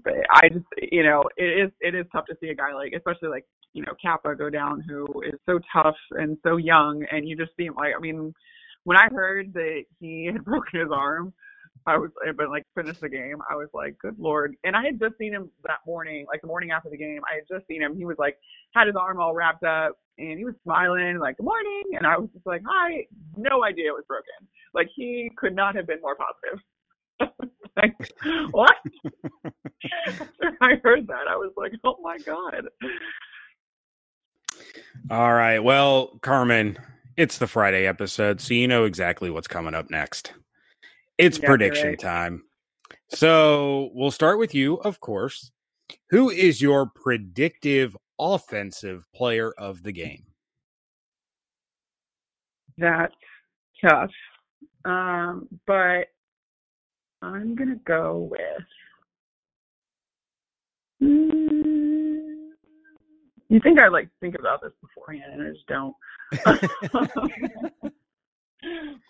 but 0.03 0.15
I 0.31 0.49
just 0.49 0.65
you 0.91 1.03
know 1.03 1.23
it 1.37 1.65
is 1.65 1.71
it 1.79 1.93
is 1.93 2.07
tough 2.11 2.25
to 2.25 2.35
see 2.41 2.47
a 2.47 2.55
guy 2.55 2.73
like 2.73 2.93
especially 2.97 3.29
like 3.29 3.45
you 3.73 3.83
know 3.83 3.93
Cappa 4.01 4.35
go 4.35 4.49
down 4.49 4.81
who 4.81 5.05
is 5.21 5.39
so 5.45 5.59
tough 5.71 5.95
and 6.11 6.37
so 6.41 6.57
young, 6.57 7.05
and 7.11 7.29
you 7.29 7.37
just 7.37 7.51
see 7.55 7.65
him 7.65 7.75
like 7.75 7.93
I 7.95 8.01
mean 8.01 8.33
when 8.87 8.95
I 8.95 9.09
heard 9.11 9.53
that 9.53 9.83
he 9.99 10.25
had 10.31 10.45
broken 10.45 10.79
his 10.79 10.89
arm 10.91 11.33
I 11.85 11.97
was, 11.97 12.09
but 12.35 12.49
like 12.49 12.63
finished 12.75 12.99
the 12.99 13.07
game. 13.07 13.37
I 13.49 13.55
was 13.55 13.69
like, 13.73 13.97
good 13.99 14.15
lord. 14.19 14.55
And 14.65 14.75
I 14.75 14.83
had 14.83 14.99
just 14.99 15.17
seen 15.17 15.33
him 15.33 15.49
that 15.63 15.79
morning, 15.85 16.25
like 16.27 16.41
the 16.41 16.47
morning 16.47 16.71
after 16.71 16.89
the 16.89 16.97
game. 16.97 17.21
I 17.31 17.35
had 17.35 17.43
just 17.49 17.65
seen 17.67 17.81
him. 17.81 17.95
He 17.95 18.03
was 18.03 18.17
like, 18.19 18.37
had 18.75 18.87
his 18.87 18.95
arm 18.97 19.21
all 19.21 19.33
wrapped 19.33 19.63
up 19.63 19.93
and 20.17 20.37
he 20.37 20.43
was 20.43 20.55
smiling, 20.63 21.17
like, 21.17 21.37
good 21.37 21.45
morning. 21.45 21.83
And 21.93 22.05
I 22.05 22.17
was 22.17 22.29
just 22.33 22.45
like, 22.45 22.61
hi. 22.67 23.05
No 23.37 23.63
idea 23.63 23.87
it 23.87 23.93
was 23.93 24.03
broken. 24.05 24.33
Like 24.73 24.89
he 24.93 25.31
could 25.37 25.55
not 25.55 25.75
have 25.75 25.87
been 25.87 26.01
more 26.01 26.17
positive. 26.17 27.39
like, 27.77 27.95
what? 28.51 28.75
after 30.07 30.57
I 30.61 30.75
heard 30.83 31.07
that, 31.07 31.27
I 31.29 31.37
was 31.37 31.53
like, 31.55 31.71
oh 31.85 31.95
my 32.01 32.17
God. 32.17 32.67
All 35.09 35.33
right. 35.33 35.59
Well, 35.59 36.19
Carmen, 36.21 36.77
it's 37.17 37.39
the 37.39 37.47
Friday 37.47 37.85
episode, 37.87 38.39
so 38.39 38.53
you 38.53 38.67
know 38.67 38.85
exactly 38.85 39.29
what's 39.29 39.47
coming 39.47 39.73
up 39.73 39.89
next. 39.89 40.33
It's 41.17 41.39
yeah, 41.39 41.47
prediction 41.47 41.89
right. 41.89 41.99
time. 41.99 42.43
So 43.09 43.89
we'll 43.93 44.11
start 44.11 44.37
with 44.37 44.53
you, 44.53 44.75
of 44.75 44.99
course. 44.99 45.51
Who 46.11 46.29
is 46.29 46.61
your 46.61 46.85
predictive 46.85 47.97
offensive 48.19 49.05
player 49.15 49.51
of 49.57 49.83
the 49.83 49.91
game? 49.91 50.25
That's 52.77 53.15
tough. 53.83 54.11
Um, 54.85 55.47
but 55.65 56.07
I'm 57.21 57.55
going 57.55 57.69
to 57.69 57.81
go 57.83 58.29
with. 58.31 58.63
Mm, 61.01 61.76
you 63.49 63.59
think 63.61 63.79
I 63.79 63.87
like 63.87 64.09
think 64.19 64.35
about 64.37 64.61
this 64.61 64.73
beforehand 64.81 65.33
and 65.33 65.47
I 65.47 65.51
just 65.51 65.67
don't. 65.67 65.95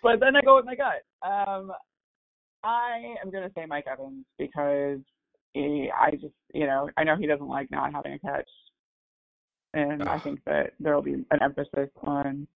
but 0.04 0.19
then 0.19 0.36
I 0.36 0.41
go 0.41 0.58
with 0.58 0.65
my 0.65 0.76
gut. 0.76 1.04
Um, 1.28 1.71
I 2.63 3.15
am 3.23 3.32
going 3.32 3.47
to 3.47 3.54
say 3.56 3.65
Mike 3.65 3.86
Evans 3.91 4.26
because 4.38 5.00
he, 5.54 5.89
I 5.95 6.12
just, 6.12 6.34
you 6.54 6.67
know, 6.67 6.89
I 6.97 7.04
know 7.04 7.15
he 7.15 7.28
doesn't 7.28 7.47
like 7.47 7.71
not 7.71 7.93
having 7.93 8.13
a 8.13 8.19
catch. 8.19 8.50
And 9.73 10.04
I 10.04 10.19
think 10.19 10.39
that 10.45 10.73
there 10.80 10.95
will 10.95 11.02
be 11.02 11.13
an 11.13 11.41
emphasis 11.41 11.89
on 12.02 12.47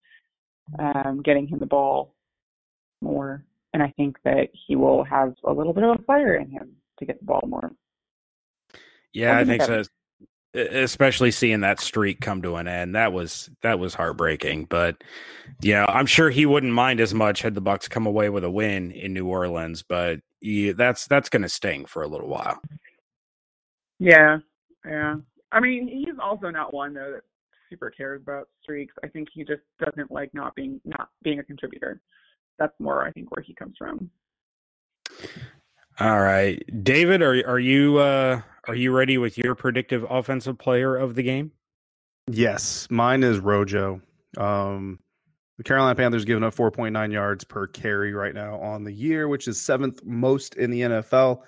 um, 0.79 1.21
getting 1.23 1.47
him 1.47 1.59
the 1.59 1.65
ball 1.65 2.15
more. 3.01 3.43
And 3.73 3.83
I 3.83 3.93
think 3.95 4.17
that 4.23 4.49
he 4.53 4.75
will 4.75 5.03
have 5.03 5.33
a 5.43 5.51
little 5.51 5.73
bit 5.73 5.83
of 5.83 5.99
a 5.99 6.03
fire 6.03 6.35
in 6.35 6.49
him 6.49 6.71
to 6.99 7.05
get 7.05 7.19
the 7.19 7.25
ball 7.25 7.43
more. 7.47 7.71
Yeah, 9.13 9.37
I 9.37 9.45
think 9.45 9.61
so 9.61 9.83
especially 10.53 11.31
seeing 11.31 11.61
that 11.61 11.79
streak 11.79 12.19
come 12.19 12.41
to 12.41 12.55
an 12.57 12.67
end 12.67 12.93
that 12.95 13.13
was 13.13 13.49
that 13.61 13.79
was 13.79 13.93
heartbreaking 13.93 14.65
but 14.65 15.01
yeah 15.61 15.85
i'm 15.87 16.05
sure 16.05 16.29
he 16.29 16.45
wouldn't 16.45 16.73
mind 16.73 16.99
as 16.99 17.13
much 17.13 17.41
had 17.41 17.55
the 17.55 17.61
bucks 17.61 17.87
come 17.87 18.05
away 18.05 18.29
with 18.29 18.43
a 18.43 18.51
win 18.51 18.91
in 18.91 19.13
new 19.13 19.25
orleans 19.27 19.81
but 19.81 20.19
yeah, 20.41 20.73
that's 20.73 21.07
that's 21.07 21.29
going 21.29 21.41
to 21.41 21.49
sting 21.49 21.85
for 21.85 22.03
a 22.03 22.07
little 22.07 22.27
while 22.27 22.59
yeah 23.99 24.39
yeah 24.85 25.15
I 25.51 25.59
mean, 25.59 25.87
he's 25.87 26.15
also 26.21 26.49
not 26.49 26.73
one 26.73 26.93
though 26.93 27.11
that 27.13 27.23
super 27.69 27.89
cares 27.89 28.21
about 28.21 28.47
streaks. 28.61 28.93
I 29.03 29.07
think 29.07 29.27
he 29.33 29.43
just 29.43 29.61
doesn't 29.83 30.11
like 30.11 30.33
not 30.33 30.55
being 30.55 30.79
not 30.85 31.09
being 31.23 31.39
a 31.39 31.43
contributor. 31.43 32.01
That's 32.57 32.73
more, 32.79 33.05
I 33.05 33.11
think, 33.11 33.35
where 33.35 33.43
he 33.43 33.53
comes 33.53 33.75
from. 33.77 34.09
All 36.01 36.19
right, 36.19 36.59
David, 36.83 37.21
are 37.21 37.47
are 37.47 37.59
you 37.59 37.99
uh, 37.99 38.41
are 38.67 38.73
you 38.73 38.91
ready 38.91 39.19
with 39.19 39.37
your 39.37 39.53
predictive 39.53 40.03
offensive 40.09 40.57
player 40.57 40.97
of 40.97 41.13
the 41.13 41.21
game? 41.21 41.51
Yes, 42.25 42.87
mine 42.89 43.21
is 43.21 43.37
Rojo. 43.37 44.01
Um, 44.35 44.97
the 45.59 45.63
Carolina 45.63 45.93
Panthers 45.93 46.25
giving 46.25 46.43
up 46.43 46.55
4.9 46.55 47.13
yards 47.13 47.43
per 47.43 47.67
carry 47.67 48.13
right 48.13 48.33
now 48.33 48.59
on 48.59 48.83
the 48.83 48.91
year, 48.91 49.27
which 49.27 49.47
is 49.47 49.61
seventh 49.61 50.03
most 50.03 50.55
in 50.55 50.71
the 50.71 50.81
NFL. 50.81 51.43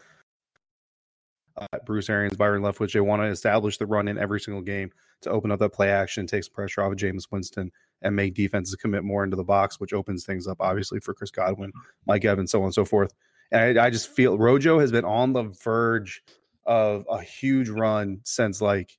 Uh, 1.58 1.80
Bruce 1.88 2.08
Arians, 2.08 2.38
Byron 2.38 2.62
Leftwich, 2.62 2.94
they 2.94 3.00
want 3.00 3.24
to 3.24 3.30
establish 3.30 3.80
the 3.80 3.88
run 3.88 4.08
in 4.08 4.20
every 4.20 4.40
single 4.40 4.62
game 4.62 4.92
to 5.22 5.32
open 5.32 5.50
up 5.50 5.58
that 5.62 5.74
play 5.74 5.90
action, 5.90 6.28
take 6.28 6.44
some 6.44 6.54
pressure 6.54 6.84
off 6.84 6.92
of 6.92 7.00
Jameis 7.00 7.26
Winston, 7.32 7.72
and 8.04 8.16
make 8.16 8.36
defenses 8.36 8.76
commit 8.76 9.04
more 9.04 9.24
into 9.24 9.36
the 9.36 9.44
box, 9.44 9.80
which 9.80 9.94
opens 9.94 10.26
things 10.26 10.46
up, 10.46 10.58
obviously, 10.60 11.00
for 11.00 11.16
Chris 11.16 11.32
Godwin, 11.32 11.72
Mike 12.06 12.24
Evans, 12.24 12.52
so 12.52 12.60
on 12.60 12.66
and 12.66 12.74
so 12.76 12.86
forth. 12.86 13.16
And 13.54 13.80
I, 13.80 13.86
I 13.86 13.90
just 13.90 14.10
feel 14.10 14.38
Rojo 14.38 14.80
has 14.80 14.92
been 14.92 15.06
on 15.06 15.32
the 15.32 15.44
verge 15.64 16.22
of 16.66 17.06
a 17.10 17.22
huge 17.22 17.70
run 17.70 18.20
since 18.26 18.60
like 18.62 18.98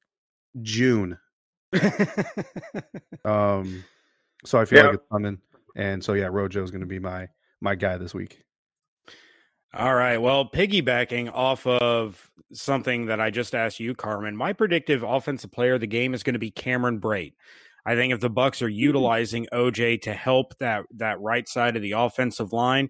June. 0.63 1.19
um, 3.25 3.85
so 4.45 4.59
I 4.61 4.65
feel 4.65 4.79
Yeah. 4.79 4.85
like 4.87 4.95
it's 4.95 5.09
coming, 5.11 5.39
and 5.77 6.03
so 6.03 6.13
yeah, 6.15 6.29
Rojo 6.31 6.63
is 6.63 6.71
going 6.71 6.83
to 6.83 6.87
be 6.87 6.99
my 6.99 7.29
my 7.61 7.75
guy 7.75 7.97
this 7.97 8.15
week. 8.15 8.43
All 9.73 9.95
right. 9.95 10.19
Well, 10.19 10.49
piggybacking 10.49 11.33
off 11.35 11.67
of 11.67 12.31
something 12.53 13.07
that 13.07 13.21
I 13.21 13.31
just 13.31 13.57
asked 13.57 13.81
you, 13.81 13.95
Carmen, 13.95 14.37
my 14.37 14.53
predictive 14.53 15.03
offensive 15.03 15.51
player 15.51 15.75
of 15.75 15.81
the 15.81 15.89
game 15.89 16.15
is 16.15 16.23
going 16.23 16.35
to 16.35 16.39
be 16.39 16.53
Cameron 16.53 17.01
Brate. 17.01 17.35
I 17.85 17.97
think 17.97 18.13
if 18.13 18.21
the 18.21 18.31
Bucs 18.31 18.63
are 18.63 18.69
utilizing 18.69 19.49
OJ 19.53 20.03
to 20.03 20.15
help 20.15 20.57
that 20.59 20.85
that 20.97 21.21
right 21.21 21.49
side 21.49 21.75
of 21.77 21.83
the 21.83 21.93
offensive 21.93 22.53
line, 22.53 22.89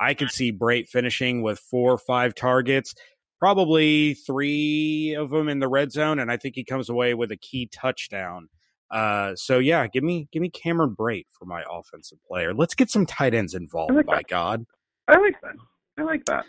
I 0.00 0.14
could 0.14 0.30
see 0.30 0.52
Brate 0.52 0.88
finishing 0.88 1.42
with 1.42 1.58
four 1.58 1.92
or 1.92 1.98
five 1.98 2.34
targets, 2.34 2.94
probably 3.38 4.14
three 4.14 5.14
of 5.18 5.30
them 5.30 5.48
in 5.48 5.58
the 5.58 5.68
red 5.68 5.92
zone, 5.92 6.18
and 6.18 6.30
I 6.30 6.36
think 6.36 6.54
he 6.54 6.64
comes 6.64 6.88
away 6.88 7.14
with 7.14 7.30
a 7.30 7.36
key 7.36 7.68
touchdown. 7.72 8.48
Uh, 8.90 9.34
so 9.34 9.58
yeah, 9.58 9.86
give 9.88 10.04
me 10.04 10.28
give 10.32 10.40
me 10.40 10.50
Cameron 10.50 10.94
Brate 10.98 11.26
for 11.36 11.44
my 11.44 11.64
offensive 11.70 12.18
player. 12.28 12.54
Let's 12.54 12.74
get 12.74 12.90
some 12.90 13.06
tight 13.06 13.34
ends 13.34 13.54
involved. 13.54 13.94
like 13.94 14.06
by 14.06 14.16
that. 14.16 14.28
God. 14.28 14.64
I 15.08 15.18
like 15.18 15.40
that. 15.42 15.54
I 15.98 16.02
like 16.02 16.24
that. 16.26 16.44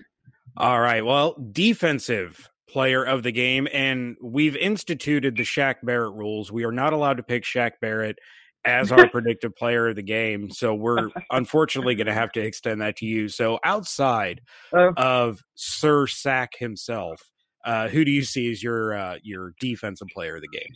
All 0.55 0.79
right. 0.79 1.05
Well, 1.05 1.35
defensive 1.51 2.49
player 2.69 3.03
of 3.03 3.23
the 3.23 3.31
game, 3.31 3.67
and 3.71 4.15
we've 4.21 4.55
instituted 4.55 5.37
the 5.37 5.43
Shaq 5.43 5.75
Barrett 5.83 6.13
rules. 6.13 6.51
We 6.51 6.65
are 6.65 6.71
not 6.71 6.93
allowed 6.93 7.17
to 7.17 7.23
pick 7.23 7.43
Shaq 7.43 7.73
Barrett 7.81 8.19
as 8.65 8.91
our 8.91 9.07
predictive 9.09 9.55
player 9.55 9.87
of 9.87 9.95
the 9.95 10.03
game. 10.03 10.49
So 10.51 10.75
we're 10.75 11.09
unfortunately 11.31 11.95
going 11.95 12.07
to 12.07 12.13
have 12.13 12.31
to 12.33 12.41
extend 12.41 12.81
that 12.81 12.97
to 12.97 13.05
you. 13.05 13.29
So 13.29 13.59
outside 13.63 14.41
Uh, 14.73 14.91
of 14.97 15.41
Sir 15.55 16.07
Sack 16.07 16.57
himself, 16.57 17.21
uh, 17.65 17.87
who 17.87 18.03
do 18.05 18.11
you 18.11 18.23
see 18.23 18.51
as 18.51 18.61
your 18.61 18.93
uh, 18.93 19.17
your 19.23 19.53
defensive 19.59 20.07
player 20.09 20.35
of 20.35 20.41
the 20.41 20.47
game? 20.47 20.73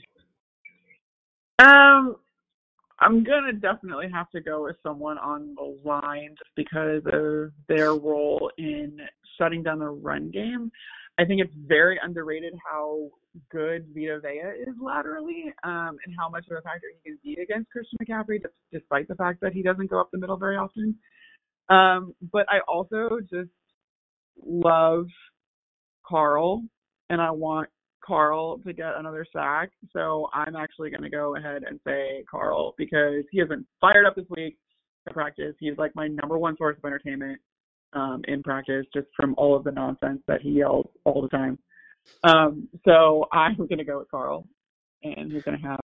Um, 1.60 2.16
I'm 3.00 3.24
gonna 3.24 3.54
definitely 3.54 4.10
have 4.14 4.30
to 4.32 4.42
go 4.42 4.64
with 4.64 4.76
someone 4.84 5.18
on 5.18 5.56
the 5.56 5.78
line 5.84 6.36
just 6.38 6.52
because 6.56 7.02
of 7.06 7.52
their 7.68 7.96
role 7.96 8.52
in 8.58 8.98
shutting 9.38 9.64
down 9.64 9.80
the 9.80 9.90
run 9.90 10.32
game. 10.32 10.72
I 11.18 11.26
think 11.26 11.42
it's 11.42 11.54
very 11.68 12.00
underrated 12.02 12.54
how 12.70 13.10
good 13.52 13.86
Vita 13.94 14.20
Vea 14.22 14.62
is 14.62 14.76
laterally, 14.82 15.54
um, 15.64 15.98
and 16.06 16.16
how 16.18 16.30
much 16.30 16.46
of 16.50 16.58
a 16.58 16.62
factor 16.62 16.88
he 17.04 17.10
can 17.10 17.20
be 17.24 17.42
against 17.42 17.70
Christian 17.72 17.98
McCaffrey, 18.04 18.42
des- 18.42 18.50
despite 18.78 19.08
the 19.08 19.16
fact 19.16 19.42
that 19.42 19.54
he 19.54 19.62
doesn't 19.62 19.90
go 19.90 20.00
up 20.00 20.10
the 20.12 20.18
middle 20.18 20.38
very 20.38 20.58
often. 20.58 20.96
Um, 21.70 22.14
but 22.32 22.46
I 22.50 22.60
also 22.68 23.20
just 23.22 23.50
love 24.46 25.06
Carl, 26.06 26.64
and 27.10 27.22
I 27.22 27.32
want 27.32 27.70
Carl 28.06 28.58
to 28.60 28.74
get 28.74 28.96
another 28.98 29.26
sack. 29.32 29.70
So 29.94 30.28
I'm 30.34 30.56
actually 30.56 30.90
going 30.90 31.04
to 31.04 31.10
go 31.10 31.36
ahead 31.36 31.64
and 31.68 31.80
say 31.86 32.24
Carl 32.30 32.74
because 32.78 33.24
he 33.32 33.40
has 33.40 33.48
been 33.48 33.66
fired 33.80 34.06
up 34.06 34.16
this 34.16 34.26
week 34.30 34.58
in 35.08 35.14
practice. 35.14 35.56
He's 35.60 35.78
like 35.78 35.96
my 35.96 36.08
number 36.08 36.38
one 36.38 36.58
source 36.58 36.78
of 36.78 36.86
entertainment 36.86 37.40
um, 37.94 38.22
in 38.28 38.44
practice, 38.44 38.86
just 38.94 39.08
from 39.16 39.36
all 39.38 39.56
of 39.56 39.64
the 39.64 39.72
nonsense 39.72 40.22
that 40.28 40.42
he 40.42 40.50
yells 40.50 40.88
all 41.06 41.22
the 41.22 41.30
time. 41.30 41.58
Um, 42.24 42.68
so 42.86 43.28
I'm 43.32 43.56
going 43.56 43.78
to 43.78 43.84
go 43.84 44.00
with 44.00 44.12
Carl, 44.12 44.48
and 45.04 45.32
he's 45.32 45.44
going 45.44 45.60
to 45.60 45.68
have 45.68 45.80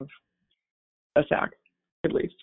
a 1.15 1.23
sack 1.29 1.51
at 2.03 2.13
least. 2.13 2.35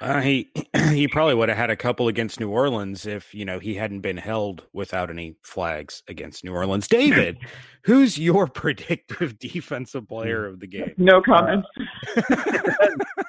Uh, 0.00 0.20
he 0.20 0.50
he 0.90 1.06
probably 1.08 1.34
would 1.34 1.48
have 1.50 1.58
had 1.58 1.70
a 1.70 1.76
couple 1.76 2.08
against 2.08 2.40
New 2.40 2.48
Orleans 2.48 3.06
if 3.06 3.34
you 3.34 3.44
know 3.44 3.58
he 3.58 3.74
hadn't 3.74 4.00
been 4.00 4.16
held 4.16 4.66
without 4.72 5.10
any 5.10 5.36
flags 5.42 6.02
against 6.08 6.42
New 6.42 6.54
Orleans. 6.54 6.88
David, 6.88 7.38
who's 7.84 8.18
your 8.18 8.46
predictive 8.46 9.38
defensive 9.38 10.08
player 10.08 10.46
of 10.46 10.60
the 10.60 10.66
game? 10.66 10.94
No 10.96 11.20
comments. 11.20 11.68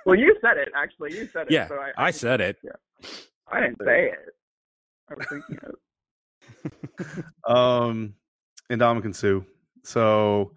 well, 0.05 0.15
you 0.15 0.35
said 0.41 0.57
it 0.57 0.69
actually. 0.75 1.13
You 1.13 1.27
said 1.27 1.47
it. 1.47 1.51
Yeah, 1.51 1.67
so 1.67 1.75
I, 1.75 2.07
I 2.07 2.11
said 2.11 2.39
it. 2.39 2.57
I 3.51 3.59
didn't 3.59 3.79
say 3.83 4.11
it. 4.11 4.33
I 5.09 5.13
was 5.15 5.27
thinking 5.27 5.59
it. 5.63 7.25
Um, 7.45 8.13
and 8.71 8.81
Ndamukong 8.81 9.15
Suh. 9.15 9.41
So 9.83 10.53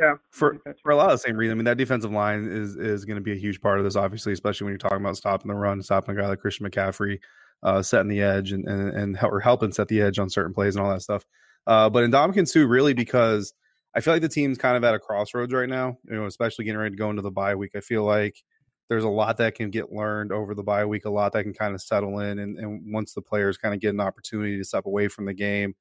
Yeah. 0.00 0.16
for 0.30 0.58
for 0.82 0.92
a 0.92 0.96
lot 0.96 1.06
of 1.06 1.12
the 1.12 1.18
same 1.18 1.36
reason. 1.36 1.52
I 1.52 1.56
mean, 1.56 1.64
that 1.66 1.78
defensive 1.78 2.12
line 2.12 2.46
is 2.50 2.76
is 2.76 3.04
going 3.04 3.16
to 3.16 3.22
be 3.22 3.32
a 3.32 3.36
huge 3.36 3.60
part 3.60 3.78
of 3.78 3.84
this, 3.84 3.96
obviously, 3.96 4.32
especially 4.32 4.66
when 4.66 4.72
you're 4.72 4.78
talking 4.78 4.98
about 5.00 5.16
stopping 5.16 5.48
the 5.48 5.54
run, 5.54 5.82
stopping 5.82 6.16
a 6.16 6.20
guy 6.20 6.28
like 6.28 6.40
Christian 6.40 6.68
McCaffrey, 6.68 7.20
uh, 7.62 7.82
setting 7.82 8.08
the 8.08 8.22
edge 8.22 8.52
and 8.52 8.66
and 8.68 8.90
and 8.90 9.16
help, 9.16 9.32
or 9.32 9.40
helping 9.40 9.72
set 9.72 9.88
the 9.88 10.02
edge 10.02 10.18
on 10.18 10.30
certain 10.30 10.52
plays 10.54 10.76
and 10.76 10.84
all 10.84 10.92
that 10.92 11.02
stuff. 11.02 11.24
Uh, 11.66 11.88
but 11.90 12.04
in 12.04 12.10
Ndamukong 12.10 12.46
Suh, 12.48 12.66
really, 12.66 12.94
because 12.94 13.54
I 13.94 14.00
feel 14.00 14.12
like 14.14 14.22
the 14.22 14.28
team's 14.28 14.58
kind 14.58 14.76
of 14.76 14.84
at 14.84 14.94
a 14.94 14.98
crossroads 14.98 15.52
right 15.54 15.68
now. 15.68 15.98
You 16.04 16.16
know, 16.16 16.26
especially 16.26 16.66
getting 16.66 16.78
ready 16.80 16.90
to 16.94 16.98
go 16.98 17.10
into 17.10 17.22
the 17.22 17.30
bye 17.30 17.54
week. 17.54 17.72
I 17.74 17.80
feel 17.80 18.04
like 18.04 18.42
there's 18.88 19.04
a 19.04 19.08
lot 19.08 19.38
that 19.38 19.54
can 19.56 19.70
get 19.70 19.92
learned 19.92 20.30
over 20.32 20.54
the 20.54 20.62
bye 20.62 20.84
week, 20.84 21.06
a 21.06 21.10
lot 21.10 21.32
that 21.32 21.42
can 21.44 21.54
kind 21.54 21.74
of 21.74 21.80
settle 21.82 22.18
in, 22.20 22.38
and, 22.38 22.58
and 22.58 22.92
once 22.92 23.14
the 23.14 23.22
players 23.22 23.56
kind 23.58 23.74
of 23.74 23.80
get 23.80 23.94
an 23.94 24.00
opportunity 24.00 24.58
to 24.58 24.64
step 24.64 24.86
away 24.86 25.08
from 25.08 25.24
the 25.24 25.34
game, 25.34 25.74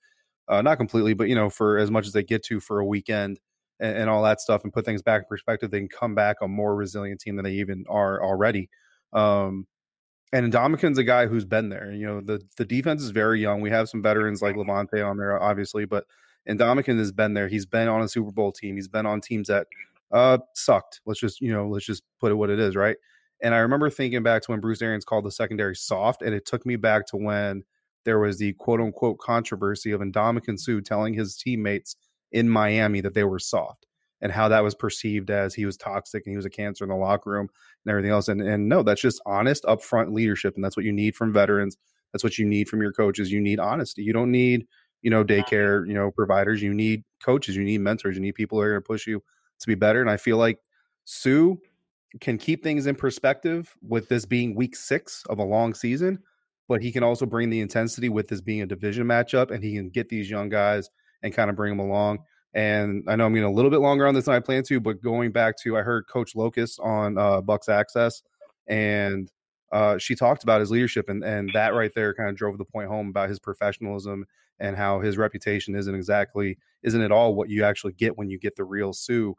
uh, 0.48 0.62
not 0.62 0.78
completely, 0.78 1.14
but 1.14 1.28
you 1.28 1.36
know, 1.36 1.50
for 1.50 1.78
as 1.78 1.90
much 1.92 2.06
as 2.08 2.14
they 2.14 2.24
get 2.24 2.44
to 2.44 2.60
for 2.60 2.80
a 2.80 2.86
weekend 2.86 3.40
and, 3.80 3.98
and 3.98 4.10
all 4.10 4.24
that 4.24 4.42
stuff, 4.42 4.64
and 4.64 4.74
put 4.74 4.86
things 4.86 5.02
back 5.02 5.22
in 5.22 5.26
perspective, 5.28 5.72
they 5.72 5.80
can 5.80 5.88
come 5.88 6.16
back 6.16 6.38
a 6.42 6.48
more 6.48 6.76
resilient 6.76 7.20
team 7.20 7.36
than 7.36 7.46
they 7.46 7.54
even 7.54 7.86
are 7.90 8.24
already. 8.24 8.70
Um, 9.14 9.68
and 10.34 10.52
Ndamukong's 10.52 10.98
a 10.98 11.04
guy 11.04 11.28
who's 11.28 11.46
been 11.46 11.70
there. 11.70 11.92
You 11.92 12.06
know, 12.06 12.22
the 12.22 12.42
the 12.58 12.66
defense 12.66 13.02
is 13.02 13.12
very 13.12 13.42
young. 13.42 13.62
We 13.62 13.70
have 13.70 13.90
some 13.90 14.02
veterans 14.02 14.42
like 14.42 14.56
Lavonte 14.56 15.06
on 15.06 15.18
there, 15.18 15.42
obviously, 15.42 15.86
but 15.86 16.06
and 16.46 16.60
Ndamukong 16.60 16.98
has 17.00 17.12
been 17.12 17.34
there. 17.34 17.48
He's 17.48 17.66
been 17.66 17.88
on 17.88 18.02
a 18.02 18.08
Super 18.08 18.32
Bowl 18.32 18.52
team. 18.52 18.76
He's 18.76 18.88
been 18.88 19.06
on 19.06 19.22
teams 19.22 19.48
that 19.48 19.68
uh 20.12 20.40
sucked. 20.54 21.02
Let's 21.06 21.20
just 21.20 21.42
you 21.42 21.52
know, 21.52 21.68
let's 21.68 21.86
just 21.86 22.04
put 22.20 22.32
it 22.32 22.36
what 22.36 22.50
it 22.50 22.60
is, 22.60 22.76
right? 22.76 22.98
And 23.42 23.54
I 23.54 23.60
remember 23.60 23.90
thinking 23.90 24.24
back 24.24 24.42
to 24.44 24.52
when 24.52 24.60
Bruce 24.60 24.82
Arians 24.82 25.06
called 25.06 25.26
the 25.26 25.32
secondary 25.32 25.76
soft, 25.76 26.22
and 26.22 26.34
it 26.34 26.46
took 26.46 26.66
me 26.66 26.76
back 26.76 27.06
to 27.08 27.18
when 27.18 27.64
there 28.06 28.20
was 28.20 28.38
the 28.38 28.54
quote 28.54 28.80
unquote 28.80 29.18
controversy 29.20 29.92
of 29.92 30.02
Ndamukong 30.02 30.60
Suh 30.60 30.82
telling 30.82 31.14
his 31.14 31.36
teammates 31.36 31.96
in 32.32 32.50
Miami 32.50 33.02
that 33.02 33.14
they 33.14 33.24
were 33.24 33.40
soft 33.40 33.86
and 34.22 34.32
how 34.32 34.48
that 34.48 34.64
was 34.64 34.76
perceived 34.76 35.30
as 35.30 35.54
he 35.54 35.66
was 35.66 35.78
toxic 35.78 36.26
and 36.26 36.32
he 36.32 36.38
was 36.38 36.46
a 36.46 36.50
cancer 36.50 36.84
in 36.84 36.90
the 36.90 36.96
locker 36.96 37.30
room 37.30 37.50
and 37.84 37.92
everything 37.92 38.12
else. 38.12 38.28
And 38.28 38.42
and 38.42 38.70
no, 38.70 38.84
that's 38.84 39.02
just 39.02 39.22
honest, 39.26 39.64
upfront 39.66 40.14
leadership, 40.14 40.56
and 40.56 40.64
that's 40.64 40.78
what 40.78 40.86
you 40.86 40.94
need 40.94 41.16
from 41.16 41.34
veterans. 41.34 41.78
That's 42.14 42.24
what 42.24 42.38
you 42.38 42.46
need 42.46 42.70
from 42.70 42.82
your 42.82 42.94
coaches. 42.94 43.32
You 43.32 43.42
need 43.42 43.60
honesty. 43.60 44.04
You 44.04 44.14
don't 44.14 44.32
need 44.32 44.68
you 45.02 45.12
know 45.12 45.24
daycare 45.24 45.88
you 45.88 45.94
know 45.94 46.12
providers. 46.12 46.62
You 46.62 46.74
need 46.74 47.04
coaches. 47.24 47.56
You 47.56 47.64
need 47.64 47.82
mentors. 47.82 48.16
You 48.16 48.22
need 48.22 48.36
people 48.36 48.58
who 48.58 48.64
are 48.64 48.72
going 48.72 48.82
to 48.82 48.88
push 48.88 49.06
you 49.06 49.22
to 49.60 49.68
be 49.68 49.76
better. 49.76 50.02
And 50.02 50.10
I 50.10 50.18
feel 50.18 50.38
like 50.38 50.60
Suh 51.06 51.56
can 52.22 52.38
keep 52.38 52.64
things 52.64 52.88
in 52.88 52.96
perspective 52.96 53.76
with 53.82 54.08
this 54.10 54.26
being 54.26 54.56
week 54.56 54.76
six 54.76 55.24
of 55.30 55.40
a 55.40 55.44
long 55.44 55.74
season, 55.74 56.20
but 56.68 56.82
he 56.82 56.92
can 56.92 57.04
also 57.04 57.26
bring 57.26 57.50
the 57.50 57.62
intensity 57.62 58.10
with 58.10 58.28
this 58.28 58.42
being 58.42 58.62
a 58.62 58.66
division 58.66 59.06
matchup, 59.06 59.52
and 59.52 59.64
he 59.64 59.76
can 59.76 59.90
get 59.90 60.10
these 60.10 60.30
young 60.30 60.50
guys 60.50 60.90
and 61.24 61.34
kind 61.34 61.50
of 61.50 61.56
bring 61.56 61.76
them 61.76 61.86
along. 61.86 62.20
And 62.54 63.04
I 63.08 63.16
know 63.16 63.26
I'm 63.26 63.34
getting 63.34 63.50
a 63.50 63.52
little 63.52 63.72
bit 63.72 63.82
longer 63.82 64.08
on 64.08 64.16
this 64.16 64.26
than 64.26 64.36
I 64.36 64.40
plan 64.40 64.64
to, 64.64 64.80
but 64.80 65.02
going 65.02 65.32
back 65.32 65.56
to 65.64 65.78
I 65.78 65.82
heard 65.82 66.08
Coach 66.08 66.36
Locust 66.36 66.80
on 66.80 67.18
uh, 67.18 67.42
Bucs 67.42 67.70
Access, 67.70 68.24
and 68.68 69.30
uh, 69.72 69.98
she 69.98 70.16
talked 70.16 70.44
about 70.44 70.62
his 70.62 70.72
leadership, 70.72 71.10
and 71.10 71.24
and 71.24 71.50
that 71.54 71.74
right 71.74 71.92
there 71.94 72.14
kind 72.14 72.30
of 72.30 72.36
drove 72.36 72.58
the 72.58 72.66
point 72.66 72.88
home 72.88 73.10
about 73.10 73.30
his 73.30 73.40
professionalism 73.40 74.26
and 74.60 74.78
how 74.78 75.02
his 75.02 75.18
reputation 75.18 75.76
isn't 75.76 75.96
exactly 75.96 76.58
isn't 76.84 77.02
at 77.02 77.12
all 77.12 77.36
what 77.36 77.50
you 77.50 77.64
actually 77.64 77.94
get 77.94 78.18
when 78.18 78.30
you 78.30 78.40
get 78.40 78.56
the 78.56 78.64
real 78.64 78.94
Suh. 78.94 79.34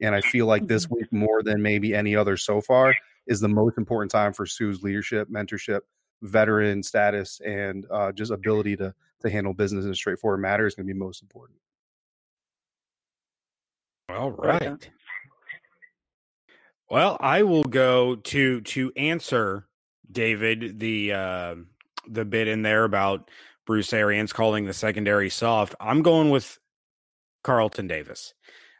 And 0.00 0.14
I 0.14 0.20
feel 0.20 0.46
like 0.46 0.66
this 0.66 0.88
week 0.90 1.12
more 1.12 1.42
than 1.42 1.62
maybe 1.62 1.94
any 1.94 2.14
other 2.14 2.36
so 2.36 2.60
far 2.60 2.94
is 3.26 3.40
the 3.40 3.48
most 3.48 3.78
important 3.78 4.10
time 4.10 4.32
for 4.32 4.46
Suh's 4.46 4.82
leadership, 4.82 5.28
mentorship, 5.28 5.80
veteran 6.22 6.82
status, 6.82 7.40
and 7.40 7.86
uh, 7.90 8.12
just 8.12 8.30
ability 8.30 8.76
to 8.76 8.94
to 9.20 9.30
handle 9.30 9.52
business 9.52 9.84
in 9.84 9.90
a 9.90 9.94
straightforward 9.94 10.40
manner 10.40 10.66
is 10.66 10.74
going 10.74 10.86
to 10.86 10.92
be 10.92 10.98
most 10.98 11.22
important. 11.22 11.58
All 14.08 14.32
Right. 14.32 14.70
right. 14.70 14.90
Well, 16.90 17.16
I 17.20 17.44
will 17.44 17.64
go 17.64 18.16
to 18.16 18.60
to 18.62 18.92
answer 18.96 19.68
David 20.10 20.80
the 20.80 21.12
uh, 21.12 21.54
the 22.08 22.24
bit 22.24 22.48
in 22.48 22.62
there 22.62 22.84
about 22.84 23.30
Bruce 23.66 23.92
Arians 23.92 24.32
calling 24.32 24.64
the 24.66 24.72
secondary 24.72 25.30
soft. 25.30 25.76
I'm 25.78 26.02
going 26.02 26.30
with 26.30 26.58
Carlton 27.44 27.86
Davis. 27.86 28.34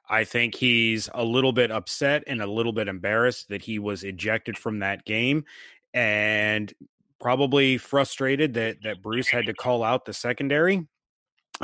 I 0.08 0.24
think 0.24 0.56
he's 0.56 1.08
a 1.14 1.22
little 1.22 1.52
bit 1.52 1.70
upset 1.70 2.24
and 2.26 2.42
a 2.42 2.46
little 2.46 2.72
bit 2.72 2.88
embarrassed 2.88 3.48
that 3.50 3.62
he 3.62 3.78
was 3.78 4.02
ejected 4.02 4.58
from 4.58 4.80
that 4.80 5.04
game 5.04 5.44
and 5.94 6.72
probably 7.20 7.76
frustrated 7.78 8.54
that 8.54 8.82
that 8.82 9.02
Bruce 9.02 9.28
had 9.28 9.46
to 9.46 9.54
call 9.54 9.82
out 9.82 10.04
the 10.04 10.12
secondary. 10.12 10.86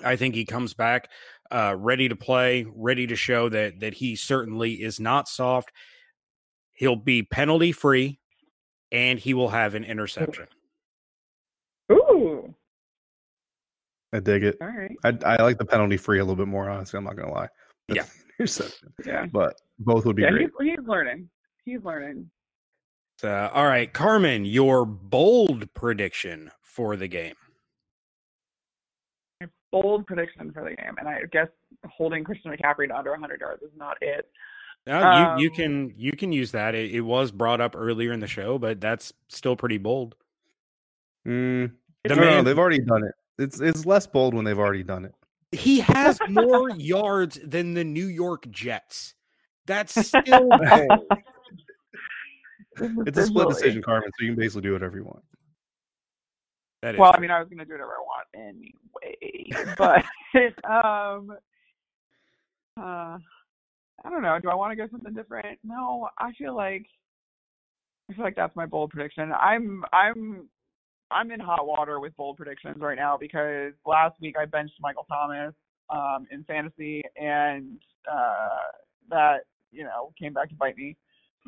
I 0.05 0.17
think 0.17 0.35
he 0.35 0.45
comes 0.45 0.75
back 0.75 1.09
uh, 1.51 1.75
ready 1.79 2.09
to 2.09 2.17
play, 2.17 2.67
ready 2.75 3.07
to 3.07 3.17
show 3.17 3.49
that 3.49 3.81
that 3.81 3.95
he 3.95 4.17
certainly 4.17 4.75
is 4.83 5.01
not 5.01 5.29
soft. 5.29 5.71
He'll 6.73 6.97
be 6.97 7.23
penalty 7.23 7.73
free 7.73 8.19
and 8.93 9.19
he 9.19 9.33
will 9.35 9.49
have 9.49 9.75
an 9.75 9.85
interception. 9.85 10.47
Ooh. 11.91 12.55
I 14.13 14.21
dig 14.21 14.45
it. 14.45 14.57
All 14.61 14.69
right. 14.69 14.97
I, 15.05 15.35
I 15.39 15.43
like 15.43 15.59
the 15.59 15.65
penalty 15.65 15.97
free 15.97 16.19
a 16.19 16.23
little 16.25 16.37
bit 16.37 16.49
more. 16.49 16.69
Honestly, 16.69 16.99
I'm 16.99 17.05
not 17.05 17.17
gonna 17.17 17.33
lie. 17.33 17.49
Yeah. 17.89 18.05
interception. 18.39 18.93
Yeah. 19.05 19.27
But 19.33 19.59
both 19.79 20.05
would 20.05 20.17
be 20.17 20.23
Yeah, 20.23 20.31
great. 20.31 20.51
he's, 20.61 20.71
he's 20.77 20.87
learning. 20.87 21.29
He's 21.65 21.83
learning. 21.83 22.31
Uh, 23.25 23.49
all 23.53 23.67
right, 23.67 23.93
Carmen, 23.93 24.45
your 24.45 24.85
bold 24.85 25.73
prediction 25.75 26.51
for 26.63 26.97
the 26.97 27.09
game. 27.09 27.35
My 29.41 29.49
bold 29.73 30.07
prediction 30.07 30.53
for 30.53 30.63
the 30.63 30.77
game, 30.77 30.97
and 30.99 31.09
I 31.09 31.23
guess 31.33 31.49
holding 31.89 32.25
Christian 32.25 32.53
McCaffrey 32.53 32.89
to 32.89 32.97
under 32.97 33.11
100 33.13 33.41
yards 33.41 33.63
is 33.63 33.71
not 33.77 33.97
it. 34.01 34.29
Now, 34.87 35.37
you 35.37 35.45
you 35.45 35.51
Um, 35.51 35.57
can 35.57 35.95
you 35.97 36.13
can 36.13 36.31
use 36.33 36.53
that. 36.53 36.75
It, 36.77 36.93
it 36.95 37.01
was 37.01 37.33
brought 37.33 37.61
up 37.61 37.75
earlier 37.77 38.13
in 38.13 38.21
the 38.21 38.29
show, 38.29 38.57
but 38.59 38.81
that's 38.81 39.13
still 39.29 39.57
pretty 39.57 39.79
bold. 39.79 40.15
Mm, 41.27 41.73
The 42.05 42.15
no, 42.15 42.23
no, 42.23 42.43
they've 42.43 42.59
already 42.59 42.79
done 42.81 43.03
it. 43.03 43.15
It's 43.39 43.61
it's 43.61 43.85
less 43.85 44.07
bold 44.07 44.35
when 44.35 44.45
they've 44.45 44.59
already 44.59 44.85
done 44.85 45.05
it. 45.05 45.15
He 45.51 45.81
has 45.81 46.21
more 46.29 46.71
yards 46.71 47.41
than 47.43 47.75
the 47.75 47.83
New 47.83 48.07
York 48.07 48.49
Jets. 48.51 49.15
That's 49.67 50.07
still 50.07 50.49
bold. 50.71 51.07
It's 52.79 53.19
a 53.19 53.27
split 53.27 53.49
decision, 53.49 53.83
Carmen. 53.83 54.11
So 54.19 54.25
you 54.25 54.33
can 54.33 54.39
basically 54.39 54.63
do 54.63 54.73
whatever 54.73 54.97
you 54.97 55.05
want. 55.05 55.23
That 56.83 56.95
is 56.95 57.01
Well, 57.01 57.13
I 57.15 57.21
mean, 57.21 57.31
I 57.31 57.41
was 57.41 57.49
going 57.49 57.59
to 57.59 57.65
do 57.65 57.73
whatever 57.73 57.93
I 57.93 58.01
want 58.01 58.27
anyway, 58.35 59.75
but 59.79 60.05
um, 60.71 61.37
uh, 62.79 63.19
I 64.05 64.11
don't 64.11 64.23
know. 64.23 64.39
Do 64.41 64.51
I 64.51 64.55
want 64.55 64.73
to 64.73 64.77
go 64.77 64.87
something 64.91 65.15
different? 65.15 65.59
No, 65.65 66.09
I 66.19 66.33
feel 66.39 66.55
like 66.55 66.87
I 68.11 68.15
feel 68.15 68.25
like 68.25 68.37
that's 68.37 68.55
my 68.55 68.67
bold 68.67 68.91
prediction. 68.91 69.33
I'm 69.33 69.85
I'm 69.93 70.49
I'm 71.11 71.31
in 71.31 71.41
hot 71.41 71.67
water 71.67 71.99
with 72.01 72.17
bold 72.17 72.37
predictions 72.37 72.77
right 72.81 72.97
now 72.97 73.17
because 73.17 73.73
last 73.85 74.21
week 74.21 74.37
I 74.39 74.45
benched 74.45 74.75
Michael 74.81 75.07
Thomas 75.11 75.55
um, 75.91 76.27
in 76.31 76.45
fantasy, 76.45 77.03
and 77.21 77.79
uh, 78.11 78.49
that 79.09 79.39
you 79.73 79.85
know 79.85 80.13
came 80.19 80.33
back 80.33 80.51
to 80.51 80.55
bite 80.55 80.77
me. 80.77 80.97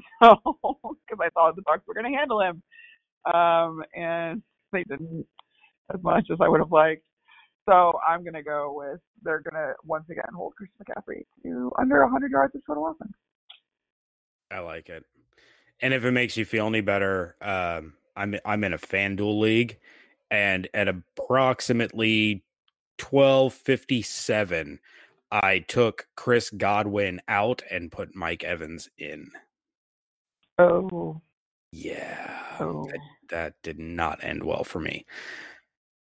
So 0.23 0.37
because 0.43 1.19
I 1.21 1.31
thought 1.31 1.57
the 1.57 1.63
Bucs 1.63 1.87
were 1.87 1.95
going 1.95 2.11
to 2.13 2.19
handle 2.19 2.41
him, 2.41 2.63
um, 3.33 3.83
and 3.95 4.43
they 4.73 4.85
didn't 4.85 5.27
as 5.95 6.03
much 6.03 6.27
as 6.33 6.39
I 6.41 6.49
would 6.49 6.61
have 6.61 6.73
liked. 6.73 7.05
So 7.69 7.99
I'm 8.07 8.23
going 8.23 8.35
to 8.35 8.43
go 8.43 8.75
with 8.77 9.01
they're 9.23 9.43
going 9.43 9.55
to 9.55 9.75
once 9.85 10.07
again 10.11 10.25
hold 10.35 10.55
Chris 10.57 10.71
McCaffrey 10.83 11.23
to 11.45 11.71
under 11.79 12.03
100 12.03 12.31
yards 12.31 12.55
of 12.55 12.63
total 12.67 12.89
offense. 12.89 13.13
I 14.51 14.61
like 14.61 14.89
it. 14.89 15.05
And 15.81 15.95
if 15.95 16.05
it 16.05 16.11
makes 16.13 16.37
you 16.37 16.45
feel 16.45 16.67
any 16.67 16.81
better, 16.81 17.37
um, 17.41 17.95
I'm 18.17 18.37
I'm 18.45 18.65
in 18.65 18.73
a 18.73 18.79
FanDuel 18.79 19.39
league, 19.39 19.79
and 20.31 20.69
at 20.75 20.89
approximately 20.89 22.45
twelve 22.97 23.55
fifty 23.55 24.03
seven, 24.03 24.81
I 25.31 25.61
took 25.61 26.09
Chris 26.17 26.51
Godwin 26.51 27.21
out 27.29 27.63
and 27.71 27.93
put 27.93 28.17
Mike 28.17 28.43
Evans 28.43 28.89
in. 28.99 29.31
Oh, 30.59 31.21
Yeah, 31.73 32.57
oh. 32.61 32.87
that, 32.91 33.01
that 33.31 33.55
did 33.63 33.79
not 33.79 34.23
end 34.23 34.43
well 34.43 34.65
for 34.65 34.81
me. 34.81 35.07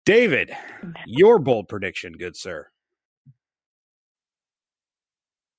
David, 0.05 0.53
your 1.07 1.39
bold 1.39 1.69
prediction, 1.69 2.15
good 2.15 2.37
sir. 2.37 2.69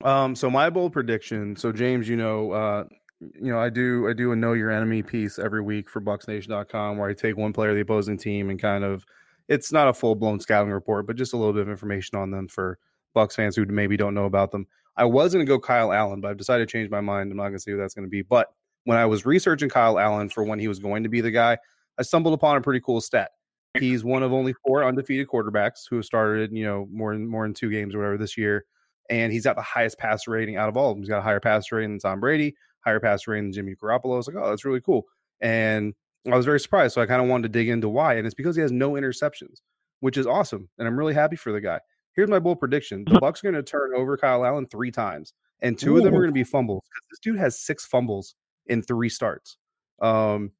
Um, 0.02 0.34
so 0.36 0.48
my 0.50 0.70
bold 0.70 0.92
prediction. 0.92 1.56
So 1.56 1.72
James, 1.72 2.08
you 2.08 2.16
know, 2.16 2.52
uh, 2.52 2.84
you 3.20 3.50
know, 3.52 3.58
I 3.58 3.68
do 3.68 4.08
I 4.08 4.12
do 4.12 4.32
a 4.32 4.36
know 4.36 4.52
your 4.52 4.70
enemy 4.70 5.02
piece 5.02 5.38
every 5.38 5.60
week 5.60 5.90
for 5.90 6.00
BucsNation.com 6.00 6.96
where 6.98 7.10
I 7.10 7.14
take 7.14 7.36
one 7.36 7.52
player 7.52 7.70
of 7.70 7.74
the 7.74 7.82
opposing 7.82 8.16
team 8.16 8.48
and 8.50 8.60
kind 8.60 8.84
of 8.84 9.04
it's 9.48 9.72
not 9.72 9.88
a 9.88 9.94
full 9.94 10.14
blown 10.14 10.38
scouting 10.38 10.72
report, 10.72 11.06
but 11.06 11.16
just 11.16 11.32
a 11.32 11.36
little 11.36 11.52
bit 11.52 11.62
of 11.62 11.68
information 11.68 12.16
on 12.18 12.30
them 12.30 12.46
for 12.48 12.78
Bucs 13.16 13.34
fans 13.34 13.56
who 13.56 13.64
maybe 13.66 13.96
don't 13.96 14.14
know 14.14 14.26
about 14.26 14.52
them. 14.52 14.66
I 14.96 15.04
was 15.04 15.32
going 15.32 15.44
to 15.44 15.48
go 15.48 15.58
Kyle 15.58 15.92
Allen, 15.92 16.20
but 16.20 16.30
I've 16.30 16.36
decided 16.36 16.68
to 16.68 16.72
change 16.72 16.90
my 16.90 17.00
mind. 17.00 17.30
I'm 17.30 17.36
not 17.36 17.44
going 17.44 17.54
to 17.54 17.60
say 17.60 17.72
who 17.72 17.78
that's 17.78 17.94
going 17.94 18.06
to 18.06 18.10
be. 18.10 18.22
But 18.22 18.48
when 18.84 18.98
I 18.98 19.06
was 19.06 19.26
researching 19.26 19.68
Kyle 19.68 19.98
Allen 19.98 20.28
for 20.28 20.44
when 20.44 20.58
he 20.58 20.68
was 20.68 20.78
going 20.78 21.02
to 21.02 21.08
be 21.08 21.20
the 21.20 21.30
guy, 21.30 21.58
I 21.98 22.02
stumbled 22.02 22.34
upon 22.34 22.56
a 22.56 22.60
pretty 22.60 22.80
cool 22.80 23.00
stat. 23.00 23.30
He's 23.78 24.02
one 24.02 24.22
of 24.22 24.32
only 24.32 24.54
four 24.66 24.84
undefeated 24.84 25.28
quarterbacks 25.28 25.82
who 25.88 25.96
have 25.96 26.04
started, 26.04 26.52
you 26.52 26.64
know, 26.64 26.88
more 26.90 27.12
than 27.12 27.28
more 27.28 27.44
than 27.44 27.54
two 27.54 27.70
games 27.70 27.94
or 27.94 27.98
whatever 27.98 28.18
this 28.18 28.36
year 28.36 28.64
and 29.08 29.32
he's 29.32 29.44
got 29.44 29.56
the 29.56 29.62
highest 29.62 29.98
passer 29.98 30.30
rating 30.30 30.56
out 30.56 30.68
of 30.68 30.76
all 30.76 30.90
of 30.90 30.96
them. 30.96 31.02
He's 31.02 31.08
got 31.08 31.18
a 31.18 31.22
higher 31.22 31.40
passer 31.40 31.76
rating 31.76 31.92
than 31.92 31.98
Tom 31.98 32.20
Brady, 32.20 32.54
higher 32.80 33.00
passer 33.00 33.30
rating 33.30 33.46
than 33.46 33.52
Jimmy 33.52 33.74
Garoppolo. 33.74 34.14
I 34.14 34.16
was 34.16 34.28
like, 34.28 34.36
oh, 34.36 34.48
that's 34.50 34.64
really 34.64 34.80
cool. 34.80 35.06
And 35.40 35.94
I 36.30 36.36
was 36.36 36.44
very 36.44 36.60
surprised. 36.60 36.94
So 36.94 37.00
I 37.00 37.06
kind 37.06 37.22
of 37.22 37.28
wanted 37.28 37.44
to 37.44 37.58
dig 37.58 37.68
into 37.68 37.88
why. 37.88 38.14
And 38.14 38.26
it's 38.26 38.34
because 38.34 38.56
he 38.56 38.62
has 38.62 38.72
no 38.72 38.92
interceptions, 38.92 39.60
which 40.00 40.16
is 40.16 40.26
awesome. 40.26 40.68
And 40.78 40.86
I'm 40.86 40.98
really 40.98 41.14
happy 41.14 41.36
for 41.36 41.52
the 41.52 41.60
guy. 41.60 41.80
Here's 42.12 42.28
my 42.28 42.38
bold 42.38 42.60
prediction. 42.60 43.04
The 43.04 43.12
mm-hmm. 43.12 43.24
Bucs 43.24 43.42
are 43.42 43.50
going 43.50 43.54
to 43.54 43.62
turn 43.62 43.92
over 43.94 44.16
Kyle 44.16 44.44
Allen 44.44 44.66
three 44.66 44.90
times, 44.90 45.32
and 45.62 45.78
two 45.78 45.96
of 45.96 46.02
them 46.02 46.14
are 46.14 46.18
going 46.18 46.28
to 46.28 46.32
be 46.32 46.44
fumbles. 46.44 46.84
This 47.10 47.20
dude 47.20 47.38
has 47.38 47.60
six 47.60 47.86
fumbles 47.86 48.34
in 48.68 48.82
three 48.82 49.08
starts. 49.08 49.56
Um, 50.00 50.52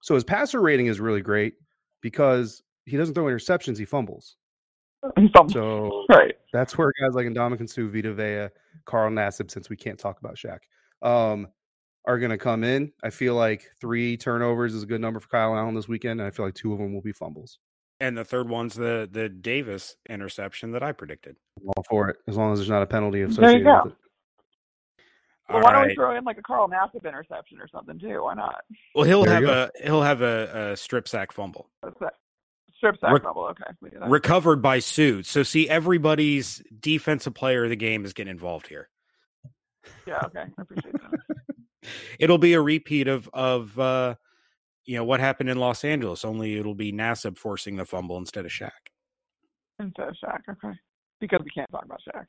so 0.00 0.14
his 0.14 0.24
passer 0.24 0.60
rating 0.60 0.86
is 0.86 1.00
really 1.00 1.20
great 1.20 1.54
because 2.00 2.62
he 2.86 2.96
doesn't 2.96 3.14
throw 3.14 3.24
interceptions, 3.24 3.78
he 3.78 3.84
fumbles. 3.84 4.36
Some- 5.36 5.48
So 5.50 6.04
right. 6.08 6.34
that's 6.52 6.76
where 6.78 6.92
guys 7.00 7.14
like 7.14 7.26
Ndamukong 7.26 7.68
Suh, 7.68 7.86
Vita 7.88 8.12
Vea, 8.14 8.48
Carl 8.84 9.10
Nassib, 9.10 9.50
since 9.50 9.68
we 9.68 9.76
can't 9.76 9.98
talk 9.98 10.18
about 10.20 10.36
Shaq, 10.36 10.58
um, 11.06 11.48
are 12.06 12.18
going 12.18 12.30
to 12.30 12.38
come 12.38 12.64
in. 12.64 12.92
I 13.02 13.10
feel 13.10 13.34
like 13.34 13.70
three 13.80 14.16
turnovers 14.16 14.74
is 14.74 14.82
a 14.82 14.86
good 14.86 15.00
number 15.00 15.20
for 15.20 15.28
Kyle 15.28 15.54
Allen 15.56 15.74
this 15.74 15.88
weekend, 15.88 16.20
and 16.20 16.26
I 16.26 16.30
feel 16.30 16.46
like 16.46 16.54
two 16.54 16.72
of 16.72 16.78
them 16.78 16.94
will 16.94 17.02
be 17.02 17.12
fumbles. 17.12 17.58
And 18.00 18.16
the 18.16 18.24
third 18.24 18.48
one's 18.48 18.74
the 18.74 19.08
the 19.10 19.28
Davis 19.28 19.96
interception 20.08 20.70
that 20.72 20.84
I 20.84 20.92
predicted. 20.92 21.36
I'm 21.60 21.68
all 21.76 21.84
for 21.90 22.08
it, 22.08 22.16
as 22.28 22.36
long 22.36 22.52
as 22.52 22.60
there's 22.60 22.70
not 22.70 22.80
a 22.82 22.86
penalty 22.86 23.18
There 23.18 23.26
you 23.26 23.32
associated 23.32 23.64
go. 23.64 23.80
with 23.84 23.92
it. 23.92 23.98
Well, 25.48 25.58
All 25.58 25.62
why 25.62 25.72
don't 25.72 25.88
we 25.88 25.94
throw 25.94 26.16
in 26.16 26.24
like 26.24 26.36
a 26.38 26.42
Carl 26.42 26.68
Nassib 26.68 27.04
interception 27.06 27.58
or 27.60 27.68
something 27.68 27.98
too? 27.98 28.22
Why 28.22 28.34
not? 28.34 28.64
Well, 28.94 29.04
he'll 29.04 29.24
There 29.24 29.34
have 29.34 29.44
a 29.44 29.70
he'll 29.82 30.02
have 30.02 30.20
a, 30.20 30.72
a 30.72 30.76
strip 30.76 31.08
sack 31.08 31.32
fumble 31.32 31.70
Strip 32.76 32.96
sack 33.00 33.12
Rick- 33.12 33.22
bubble. 33.22 33.44
Okay, 33.46 33.64
we 33.80 33.90
do 33.90 33.98
that. 33.98 34.08
recovered 34.10 34.60
by 34.62 34.78
Suh. 34.78 35.22
So 35.22 35.42
see, 35.42 35.68
everybody's 35.68 36.62
defensive 36.80 37.34
player 37.34 37.64
of 37.64 37.70
the 37.70 37.76
game 37.76 38.04
is 38.04 38.12
getting 38.12 38.30
involved 38.30 38.66
here. 38.68 38.88
yeah. 40.06 40.20
Okay. 40.26 40.44
I 40.58 40.62
appreciate 40.62 40.92
that. 40.92 41.36
It'll 42.18 42.38
be 42.38 42.52
a 42.52 42.60
repeat 42.60 43.08
of 43.08 43.28
of 43.32 43.78
uh, 43.78 44.16
you 44.84 44.96
know 44.96 45.04
what 45.04 45.18
happened 45.20 45.48
in 45.48 45.58
Los 45.58 45.82
Angeles. 45.82 46.24
Only 46.24 46.56
it'll 46.58 46.74
be 46.74 46.92
Nassib 46.92 47.38
forcing 47.38 47.76
the 47.76 47.84
fumble 47.86 48.18
instead 48.18 48.44
of 48.44 48.50
Shaq. 48.50 48.70
Instead 49.80 50.08
of 50.08 50.14
Shaq. 50.22 50.40
Okay. 50.50 50.76
Because 51.20 51.40
we 51.42 51.50
can't 51.50 51.70
talk 51.70 51.84
about 51.84 52.00
Shaq. 52.06 52.26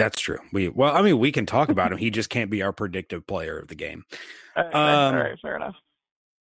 That's 0.00 0.18
true. 0.18 0.38
We 0.50 0.70
well, 0.70 0.96
I 0.96 1.02
mean, 1.02 1.18
we 1.18 1.30
can 1.30 1.44
talk 1.44 1.68
about 1.68 1.92
him. 1.92 1.98
He 1.98 2.08
just 2.08 2.30
can't 2.30 2.50
be 2.50 2.62
our 2.62 2.72
predictive 2.72 3.26
player 3.26 3.58
of 3.58 3.68
the 3.68 3.74
game. 3.74 4.04
All 4.56 4.64
right, 4.64 4.74
Um, 4.74 5.14
all 5.14 5.20
right, 5.20 5.38
fair 5.42 5.56
enough. 5.56 5.74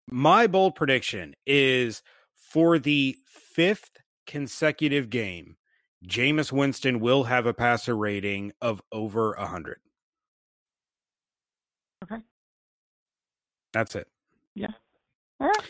My 0.09 0.47
bold 0.47 0.75
prediction 0.75 1.35
is 1.45 2.01
for 2.37 2.79
the 2.79 3.17
fifth 3.27 3.91
consecutive 4.25 5.09
game, 5.09 5.57
Jameis 6.07 6.53
Winston 6.53 7.01
will 7.01 7.25
have 7.25 7.45
a 7.45 7.53
passer 7.53 7.97
rating 7.97 8.53
of 8.61 8.81
over 8.93 9.35
100. 9.37 9.79
Okay. 12.05 12.23
That's 13.73 13.93
it. 13.95 14.07
Yeah. 14.55 14.71
All 15.41 15.47
right. 15.47 15.67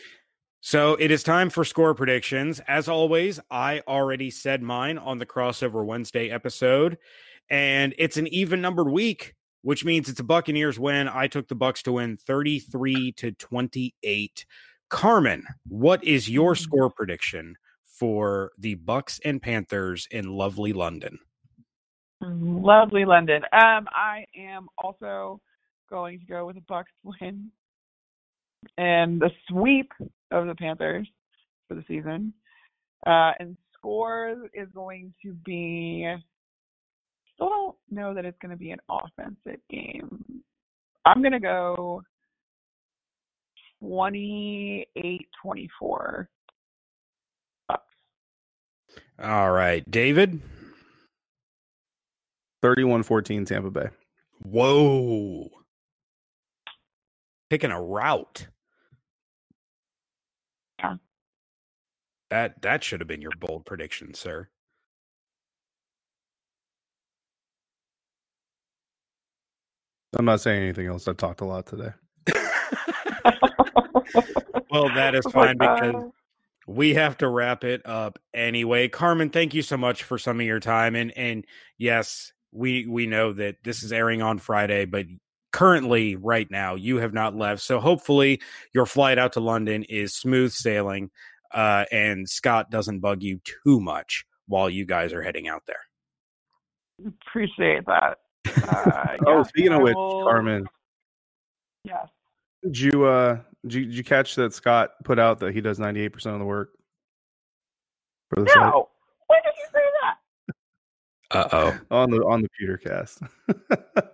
So 0.60 0.94
it 0.94 1.10
is 1.10 1.24
time 1.24 1.50
for 1.50 1.64
score 1.64 1.94
predictions. 1.94 2.60
As 2.68 2.88
always, 2.88 3.40
I 3.50 3.82
already 3.88 4.30
said 4.30 4.62
mine 4.62 4.96
on 4.96 5.18
the 5.18 5.26
crossover 5.26 5.84
Wednesday 5.84 6.30
episode, 6.30 6.96
and 7.50 7.94
it's 7.98 8.16
an 8.16 8.28
even 8.28 8.60
numbered 8.60 8.88
week, 8.88 9.34
which 9.62 9.84
means 9.84 10.08
it's 10.08 10.20
a 10.20 10.24
Buccaneers 10.24 10.78
win. 10.78 11.08
I 11.08 11.26
took 11.26 11.48
the 11.48 11.56
Bucs 11.56 11.82
to 11.82 11.92
win 11.92 12.16
33 12.16 13.12
to 13.12 13.32
28. 13.32 14.46
Carmen, 14.88 15.44
what 15.66 16.02
is 16.04 16.30
your 16.30 16.54
score 16.54 16.90
prediction 16.90 17.56
for 17.84 18.52
the 18.58 18.76
Bucs 18.76 19.20
and 19.24 19.42
Panthers 19.42 20.06
in 20.10 20.28
lovely 20.28 20.72
London? 20.72 21.18
Lovely 22.22 23.04
London. 23.04 23.42
Um, 23.52 23.88
I 23.90 24.26
am 24.36 24.68
also 24.78 25.40
going 25.88 26.20
to 26.20 26.26
go 26.26 26.46
with 26.46 26.56
a 26.56 26.60
Bucs 26.60 26.84
win 27.04 27.50
and 28.76 29.20
the 29.20 29.30
sweep 29.48 29.90
of 30.30 30.46
the 30.46 30.54
Panthers 30.54 31.08
for 31.68 31.74
the 31.74 31.84
season. 31.88 32.32
Uh, 33.06 33.32
and 33.38 33.56
score 33.74 34.36
is 34.52 34.68
going 34.74 35.12
to 35.24 35.32
be. 35.44 36.06
Still 37.40 37.48
don't 37.48 37.76
know 37.90 38.12
that 38.14 38.26
it's 38.26 38.36
going 38.42 38.50
to 38.50 38.58
be 38.58 38.70
an 38.70 38.80
offensive 38.90 39.60
game. 39.70 40.42
I'm 41.06 41.22
going 41.22 41.32
to 41.32 41.40
go 41.40 42.02
28 43.80 45.26
24. 45.42 46.28
All 49.22 49.50
right, 49.50 49.90
David. 49.90 50.40
31-14 52.62 53.46
Tampa 53.46 53.70
Bay. 53.70 53.88
Whoa. 54.42 55.48
Picking 57.48 57.70
a 57.70 57.80
route. 57.80 58.48
Yeah. 60.78 60.96
That 62.28 62.60
that 62.62 62.84
should 62.84 63.00
have 63.00 63.08
been 63.08 63.22
your 63.22 63.32
bold 63.38 63.64
prediction, 63.64 64.12
sir. 64.14 64.48
I'm 70.18 70.24
not 70.24 70.40
saying 70.40 70.62
anything 70.62 70.86
else. 70.86 71.06
I've 71.06 71.16
talked 71.16 71.40
a 71.40 71.44
lot 71.44 71.66
today. 71.66 71.90
Well, 74.70 74.88
that 74.94 75.14
is 75.14 75.24
Oh 75.26 75.30
fine 75.30 75.58
because 75.58 76.04
we 76.66 76.94
have 76.94 77.18
to 77.18 77.28
wrap 77.28 77.64
it 77.64 77.82
up 77.84 78.18
anyway. 78.32 78.88
Carmen, 78.88 79.30
thank 79.30 79.54
you 79.54 79.62
so 79.62 79.76
much 79.76 80.04
for 80.04 80.18
some 80.18 80.40
of 80.40 80.46
your 80.46 80.60
time. 80.60 80.94
And 80.94 81.16
and 81.16 81.44
yes, 81.78 82.32
we 82.52 82.86
we 82.86 83.06
know 83.06 83.32
that 83.32 83.56
this 83.64 83.82
is 83.82 83.92
airing 83.92 84.22
on 84.22 84.38
Friday, 84.38 84.84
but 84.84 85.06
currently 85.52 86.16
right 86.16 86.48
now 86.50 86.76
you 86.76 86.98
have 86.98 87.12
not 87.12 87.34
left. 87.34 87.62
So 87.62 87.80
hopefully 87.80 88.40
your 88.72 88.86
flight 88.86 89.18
out 89.18 89.32
to 89.32 89.40
London 89.40 89.82
is 89.84 90.14
smooth 90.14 90.52
sailing 90.52 91.10
uh 91.52 91.84
and 91.90 92.28
Scott 92.28 92.70
doesn't 92.70 93.00
bug 93.00 93.24
you 93.24 93.40
too 93.64 93.80
much 93.80 94.24
while 94.46 94.70
you 94.70 94.86
guys 94.86 95.12
are 95.12 95.22
heading 95.22 95.48
out 95.48 95.62
there. 95.66 95.80
Appreciate 97.04 97.86
that. 97.86 98.18
Uh, 98.46 99.16
oh, 99.26 99.36
yeah, 99.38 99.42
speaking 99.44 99.72
of 99.72 99.82
which, 99.82 99.94
will- 99.94 100.24
Carmen, 100.24 100.66
Yes. 101.84 102.08
did 102.62 102.78
you 102.78 103.04
uh 103.04 103.38
did 103.64 103.74
you, 103.74 103.84
did 103.86 103.94
you 103.94 104.04
catch 104.04 104.34
that 104.36 104.52
Scott 104.54 104.92
put 105.04 105.18
out 105.18 105.38
that 105.40 105.52
he 105.54 105.60
does 105.60 105.78
98% 105.78 106.14
of 106.32 106.38
the 106.38 106.44
work 106.44 106.70
for 108.30 108.42
the 108.42 108.48
site 108.48 108.56
No. 108.56 108.88
When 109.26 109.40
did 109.44 109.52
you 109.58 109.66
say 109.72 109.80
that? 110.02 110.16
Uh-oh. 111.38 111.78
on 111.90 112.10
the 112.10 112.18
on 112.24 112.42
the 112.42 112.48
pewter 112.58 112.76
cast? 112.78 113.20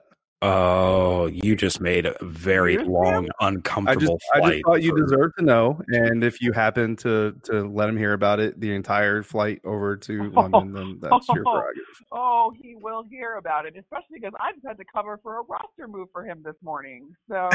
Oh, 0.46 1.26
you 1.26 1.56
just 1.56 1.80
made 1.80 2.06
a 2.06 2.14
very 2.22 2.78
long, 2.78 3.16
I 3.16 3.20
just 3.20 3.32
uncomfortable 3.40 4.18
I 4.32 4.50
just 4.52 4.64
thought 4.64 4.82
you 4.82 4.90
for- 4.90 5.00
deserved 5.00 5.34
to 5.38 5.44
know, 5.44 5.82
and 5.88 6.22
if 6.22 6.40
you 6.40 6.52
happen 6.54 6.94
to 6.96 7.34
to 7.44 7.64
let 7.68 7.88
him 7.88 7.96
hear 7.96 8.12
about 8.12 8.38
it, 8.38 8.60
the 8.60 8.72
entire 8.72 9.24
flight 9.24 9.60
over 9.64 9.96
to 9.96 10.30
London, 10.30 10.72
then 10.72 10.98
that's 11.00 11.28
your 11.30 11.42
prerogative. 11.42 11.84
Oh, 12.12 12.52
he 12.56 12.76
will 12.76 13.02
hear 13.02 13.36
about 13.36 13.66
it, 13.66 13.76
especially 13.76 14.20
because 14.20 14.34
I 14.38 14.52
just 14.52 14.64
had 14.64 14.78
to 14.78 14.84
cover 14.84 15.18
for 15.20 15.40
a 15.40 15.42
roster 15.42 15.88
move 15.88 16.08
for 16.12 16.24
him 16.24 16.42
this 16.44 16.56
morning. 16.62 17.12
So 17.28 17.48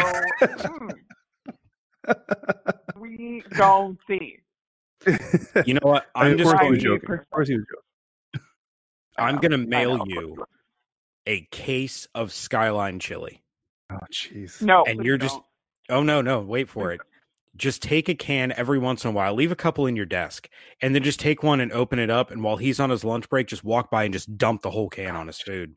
hmm, 0.49 0.89
we 2.99 3.41
don't 3.51 3.97
see. 4.05 4.39
You 5.65 5.75
know 5.75 5.79
what? 5.83 6.07
I 6.13 6.25
mean, 6.25 6.33
I'm 6.33 6.37
just 6.37 6.57
going 6.57 6.73
to 6.73 6.77
joking. 6.77 7.13
Of 7.13 7.29
course 7.29 7.47
he 7.47 7.55
was 7.55 7.65
joking. 7.69 8.45
I'm 9.17 9.37
going 9.37 9.51
to 9.51 9.57
mail 9.57 10.03
you 10.07 10.35
a 11.27 11.47
case 11.51 12.07
of 12.15 12.31
Skyline 12.31 12.99
chili. 12.99 13.43
Oh, 13.91 13.97
jeez. 14.11 14.61
No, 14.61 14.83
and 14.85 15.03
you're 15.03 15.17
just 15.17 15.35
don't. 15.35 15.45
oh 15.99 16.03
no 16.03 16.21
no 16.21 16.39
wait 16.39 16.69
for 16.69 16.91
it 16.91 17.01
just 17.57 17.81
take 17.81 18.07
a 18.07 18.15
can 18.15 18.53
every 18.53 18.79
once 18.79 19.03
in 19.03 19.09
a 19.09 19.13
while 19.13 19.33
leave 19.33 19.51
a 19.51 19.55
couple 19.57 19.85
in 19.85 19.95
your 19.97 20.05
desk 20.05 20.47
and 20.81 20.95
then 20.95 21.03
just 21.03 21.19
take 21.19 21.43
one 21.43 21.59
and 21.59 21.73
open 21.73 21.99
it 21.99 22.09
up 22.09 22.31
and 22.31 22.41
while 22.41 22.55
he's 22.55 22.79
on 22.79 22.89
his 22.89 23.03
lunch 23.03 23.27
break 23.29 23.45
just 23.47 23.63
walk 23.65 23.91
by 23.91 24.05
and 24.05 24.13
just 24.13 24.37
dump 24.37 24.61
the 24.61 24.71
whole 24.71 24.87
can 24.87 25.15
on 25.17 25.27
his 25.27 25.41
food 25.41 25.75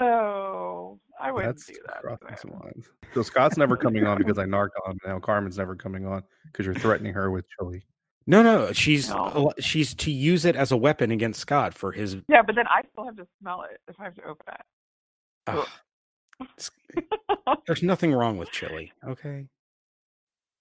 Oh, 0.00 0.98
I 1.20 1.30
wouldn't 1.32 1.56
That's 1.56 1.66
do 1.66 1.74
that. 1.86 2.02
crossing 2.02 2.36
some 2.36 2.60
lines. 2.60 2.86
So 3.14 3.22
Scott's 3.22 3.56
never 3.56 3.76
coming 3.76 4.06
on 4.06 4.18
because 4.18 4.38
I 4.38 4.44
narc 4.44 4.68
on 4.84 4.92
him. 4.92 4.98
Now 5.06 5.18
Carmen's 5.18 5.56
never 5.58 5.74
coming 5.74 6.06
on 6.06 6.22
because 6.46 6.66
you're 6.66 6.74
threatening 6.74 7.14
her 7.14 7.30
with 7.30 7.46
chili. 7.58 7.84
No 8.26 8.42
no 8.42 8.72
she's 8.72 9.08
No. 9.10 9.52
she's 9.60 9.94
to 9.94 10.10
use 10.10 10.44
it 10.44 10.56
as 10.56 10.72
a 10.72 10.76
weapon 10.76 11.10
against 11.10 11.40
scott 11.40 11.74
for 11.74 11.92
his 11.92 12.16
Yeah, 12.28 12.42
but 12.42 12.54
then 12.56 12.66
I 12.68 12.82
still 12.92 13.04
have 13.04 13.16
to 13.16 13.26
smell 13.40 13.62
it 13.70 13.80
if 13.88 13.96
I 14.00 14.04
have 14.04 14.14
to 14.16 14.24
open 14.24 14.46
it. 15.48 15.66
There's 17.66 17.82
nothing 17.82 18.12
wrong 18.12 18.36
with 18.36 18.50
chili 18.50 18.92
okay 19.06 19.46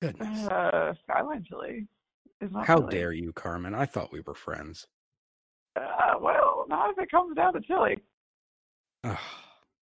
goodness 0.02 0.48
uh, 0.48 0.94
Skyline 1.04 1.44
chili 1.48 1.88
is 2.42 2.52
not. 2.52 2.66
how 2.68 2.80
chili. 2.80 2.92
dare 2.92 3.12
you 3.14 3.32
carmen 3.34 3.74
i 3.74 3.86
thought 3.86 4.12
we 4.12 4.20
were 4.22 4.34
friends 4.36 4.88
Uh, 5.76 6.16
well, 6.22 6.66
not 6.70 6.92
if 6.92 6.98
it 7.00 7.10
comes 7.12 7.36
down 7.36 7.54
to 7.54 7.60
chili. 7.62 7.98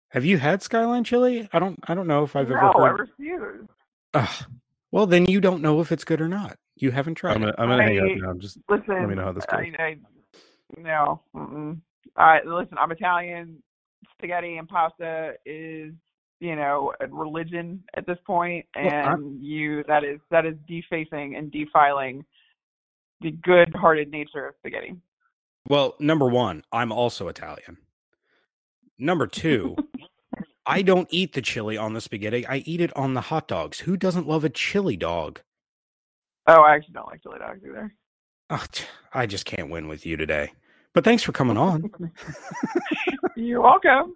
Have 0.09 0.25
you 0.25 0.37
had 0.37 0.61
skyline 0.61 1.03
chili 1.03 1.47
i 1.53 1.59
don't 1.59 1.79
i 1.87 1.93
don't 1.93 2.07
know 2.07 2.23
if 2.23 2.35
i've 2.35 2.49
no, 2.49 2.55
ever 2.57 2.83
I 2.83 2.89
heard 2.89 2.99
refuse. 3.19 3.67
Ugh. 4.13 4.45
well 4.91 5.05
then 5.05 5.25
you 5.25 5.39
don't 5.41 5.61
know 5.61 5.79
if 5.81 5.91
it's 5.91 6.03
good 6.03 6.21
or 6.21 6.27
not 6.27 6.57
you 6.79 6.91
haven't 6.91 7.15
tried 7.15 7.35
I'm 7.35 7.41
gonna, 7.41 7.55
I'm 7.57 7.69
gonna 7.69 7.83
hang 7.83 7.99
up 7.99 8.17
now. 8.17 8.33
Just 8.33 8.59
Listen, 8.69 8.99
let 8.99 9.09
me 9.09 9.15
know 9.15 9.25
how 9.25 9.31
this 9.31 9.45
I, 9.49 9.71
I, 9.79 9.97
no, 10.77 11.21
mm-mm. 11.35 11.79
I 12.15 12.39
listen. 12.45 12.77
I'm 12.77 12.91
Italian. 12.91 13.61
Spaghetti 14.17 14.57
and 14.57 14.67
pasta 14.67 15.33
is, 15.45 15.93
you 16.39 16.55
know, 16.55 16.93
a 16.99 17.07
religion 17.07 17.83
at 17.95 18.05
this 18.07 18.17
point, 18.25 18.65
Well, 18.75 18.87
and 18.87 19.43
you 19.43 19.83
that 19.87 20.03
is 20.03 20.19
that 20.31 20.45
is 20.45 20.55
defacing 20.67 21.35
and 21.35 21.51
defiling 21.51 22.25
the 23.21 23.31
good-hearted 23.31 24.11
nature 24.11 24.47
of 24.47 24.55
spaghetti. 24.59 24.95
Well, 25.67 25.95
number 25.99 26.27
one, 26.27 26.63
I'm 26.71 26.91
also 26.91 27.27
Italian. 27.27 27.77
Number 28.99 29.27
two, 29.27 29.75
I 30.65 30.81
don't 30.81 31.07
eat 31.11 31.33
the 31.33 31.41
chili 31.41 31.77
on 31.77 31.93
the 31.93 32.01
spaghetti. 32.01 32.45
I 32.45 32.57
eat 32.57 32.81
it 32.81 32.95
on 32.95 33.13
the 33.13 33.21
hot 33.21 33.47
dogs. 33.47 33.79
Who 33.79 33.97
doesn't 33.97 34.27
love 34.27 34.43
a 34.43 34.49
chili 34.49 34.97
dog? 34.97 35.41
Oh, 36.47 36.61
I 36.61 36.75
actually 36.75 36.93
don't 36.93 37.07
like 37.07 37.21
chili 37.21 37.39
dogs 37.39 37.61
either. 37.67 37.93
Oh, 38.49 38.65
I 39.13 39.25
just 39.25 39.45
can't 39.45 39.69
win 39.69 39.87
with 39.87 40.05
you 40.05 40.15
today. 40.15 40.53
But 40.93 41.03
thanks 41.03 41.21
for 41.21 41.33
coming 41.33 41.57
on. 41.57 41.91
You're 43.35 43.61
welcome. 43.61 44.15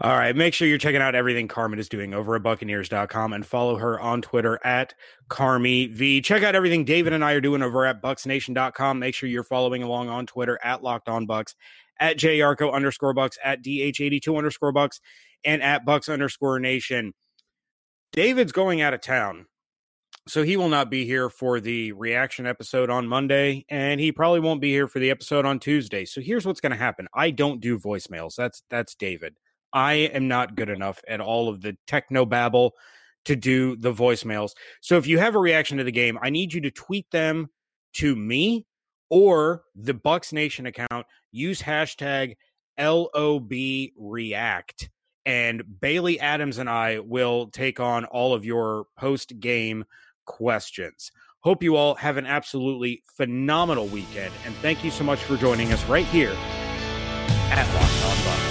All 0.00 0.16
right. 0.16 0.34
Make 0.34 0.54
sure 0.54 0.66
you're 0.66 0.78
checking 0.78 1.00
out 1.00 1.14
everything 1.14 1.46
Carmen 1.46 1.78
is 1.78 1.88
doing 1.88 2.14
over 2.14 2.34
at 2.34 2.42
Buccaneers.com 2.42 3.32
and 3.32 3.46
follow 3.46 3.76
her 3.76 4.00
on 4.00 4.22
Twitter 4.22 4.58
at 4.64 4.94
Carmi 5.28 5.94
V. 5.94 6.20
Check 6.20 6.42
out 6.42 6.56
everything 6.56 6.84
David 6.84 7.12
and 7.12 7.24
I 7.24 7.32
are 7.32 7.40
doing 7.40 7.62
over 7.62 7.86
at 7.86 8.02
BucsNation.com. 8.02 8.98
Make 8.98 9.14
sure 9.14 9.28
you're 9.28 9.44
following 9.44 9.82
along 9.82 10.08
on 10.08 10.26
Twitter 10.26 10.58
at 10.64 10.82
Locked 10.82 11.08
On 11.08 11.26
Bucs, 11.28 11.54
at 12.00 12.16
JYarcho 12.16 12.72
underscore 12.72 13.14
Bucs, 13.14 13.36
at 13.44 13.62
DH82 13.62 14.36
underscore 14.36 14.72
Bucs, 14.72 15.00
and 15.44 15.62
at 15.62 15.86
Bucs 15.86 16.12
underscore 16.12 16.58
Nation. 16.58 17.12
David's 18.12 18.52
going 18.52 18.80
out 18.80 18.94
of 18.94 19.00
town. 19.00 19.46
So 20.28 20.42
he 20.42 20.56
will 20.56 20.68
not 20.68 20.90
be 20.90 21.04
here 21.06 21.28
for 21.28 21.60
the 21.60 21.92
reaction 21.92 22.46
episode 22.46 22.90
on 22.90 23.08
Monday, 23.08 23.64
and 23.68 24.00
he 24.00 24.12
probably 24.12 24.40
won't 24.40 24.60
be 24.60 24.70
here 24.70 24.86
for 24.86 24.98
the 24.98 25.10
episode 25.10 25.46
on 25.46 25.58
Tuesday. 25.58 26.04
So 26.04 26.20
here's 26.20 26.46
what's 26.46 26.60
going 26.60 26.72
to 26.72 26.76
happen. 26.78 27.08
I 27.14 27.30
don't 27.30 27.60
do 27.60 27.78
voicemails. 27.78 28.36
That's 28.36 28.62
that's 28.70 28.94
David. 28.94 29.34
I 29.72 29.94
am 29.94 30.28
not 30.28 30.56
good 30.56 30.68
enough 30.68 31.00
at 31.08 31.20
all 31.20 31.48
of 31.48 31.62
the 31.62 31.76
techno 31.86 32.26
babble 32.26 32.74
to 33.24 33.36
do 33.36 33.76
the 33.76 33.92
voicemails. 33.92 34.50
So 34.80 34.96
if 34.96 35.06
you 35.06 35.18
have 35.18 35.34
a 35.34 35.40
reaction 35.40 35.78
to 35.78 35.84
the 35.84 35.92
game, 35.92 36.18
I 36.20 36.30
need 36.30 36.52
you 36.52 36.60
to 36.62 36.70
tweet 36.70 37.10
them 37.10 37.48
to 37.94 38.14
me 38.14 38.66
or 39.10 39.62
the 39.74 39.94
Bucs 39.94 40.32
Nation 40.32 40.66
account. 40.66 41.06
Use 41.32 41.60
hashtag 41.62 42.36
LOB 42.78 43.52
React. 43.96 44.90
And 45.26 45.62
Bailey 45.80 46.18
Adams 46.18 46.58
and 46.58 46.68
I 46.68 47.00
will 47.00 47.48
take 47.48 47.78
on 47.78 48.06
all 48.06 48.32
of 48.34 48.44
your 48.44 48.86
post 48.98 49.38
game 49.38 49.84
questions. 50.30 51.10
Hope 51.40 51.62
you 51.62 51.76
all 51.76 51.94
have 51.96 52.16
an 52.16 52.26
absolutely 52.26 53.02
phenomenal 53.16 53.86
weekend. 53.86 54.32
And 54.44 54.54
thank 54.56 54.84
you 54.84 54.90
so 54.90 55.04
much 55.04 55.20
for 55.20 55.36
joining 55.36 55.72
us 55.72 55.84
right 55.86 56.06
here 56.06 56.36
at 57.50 57.66
Locked 57.74 58.04
On 58.04 58.16
Bucs. 58.24 58.49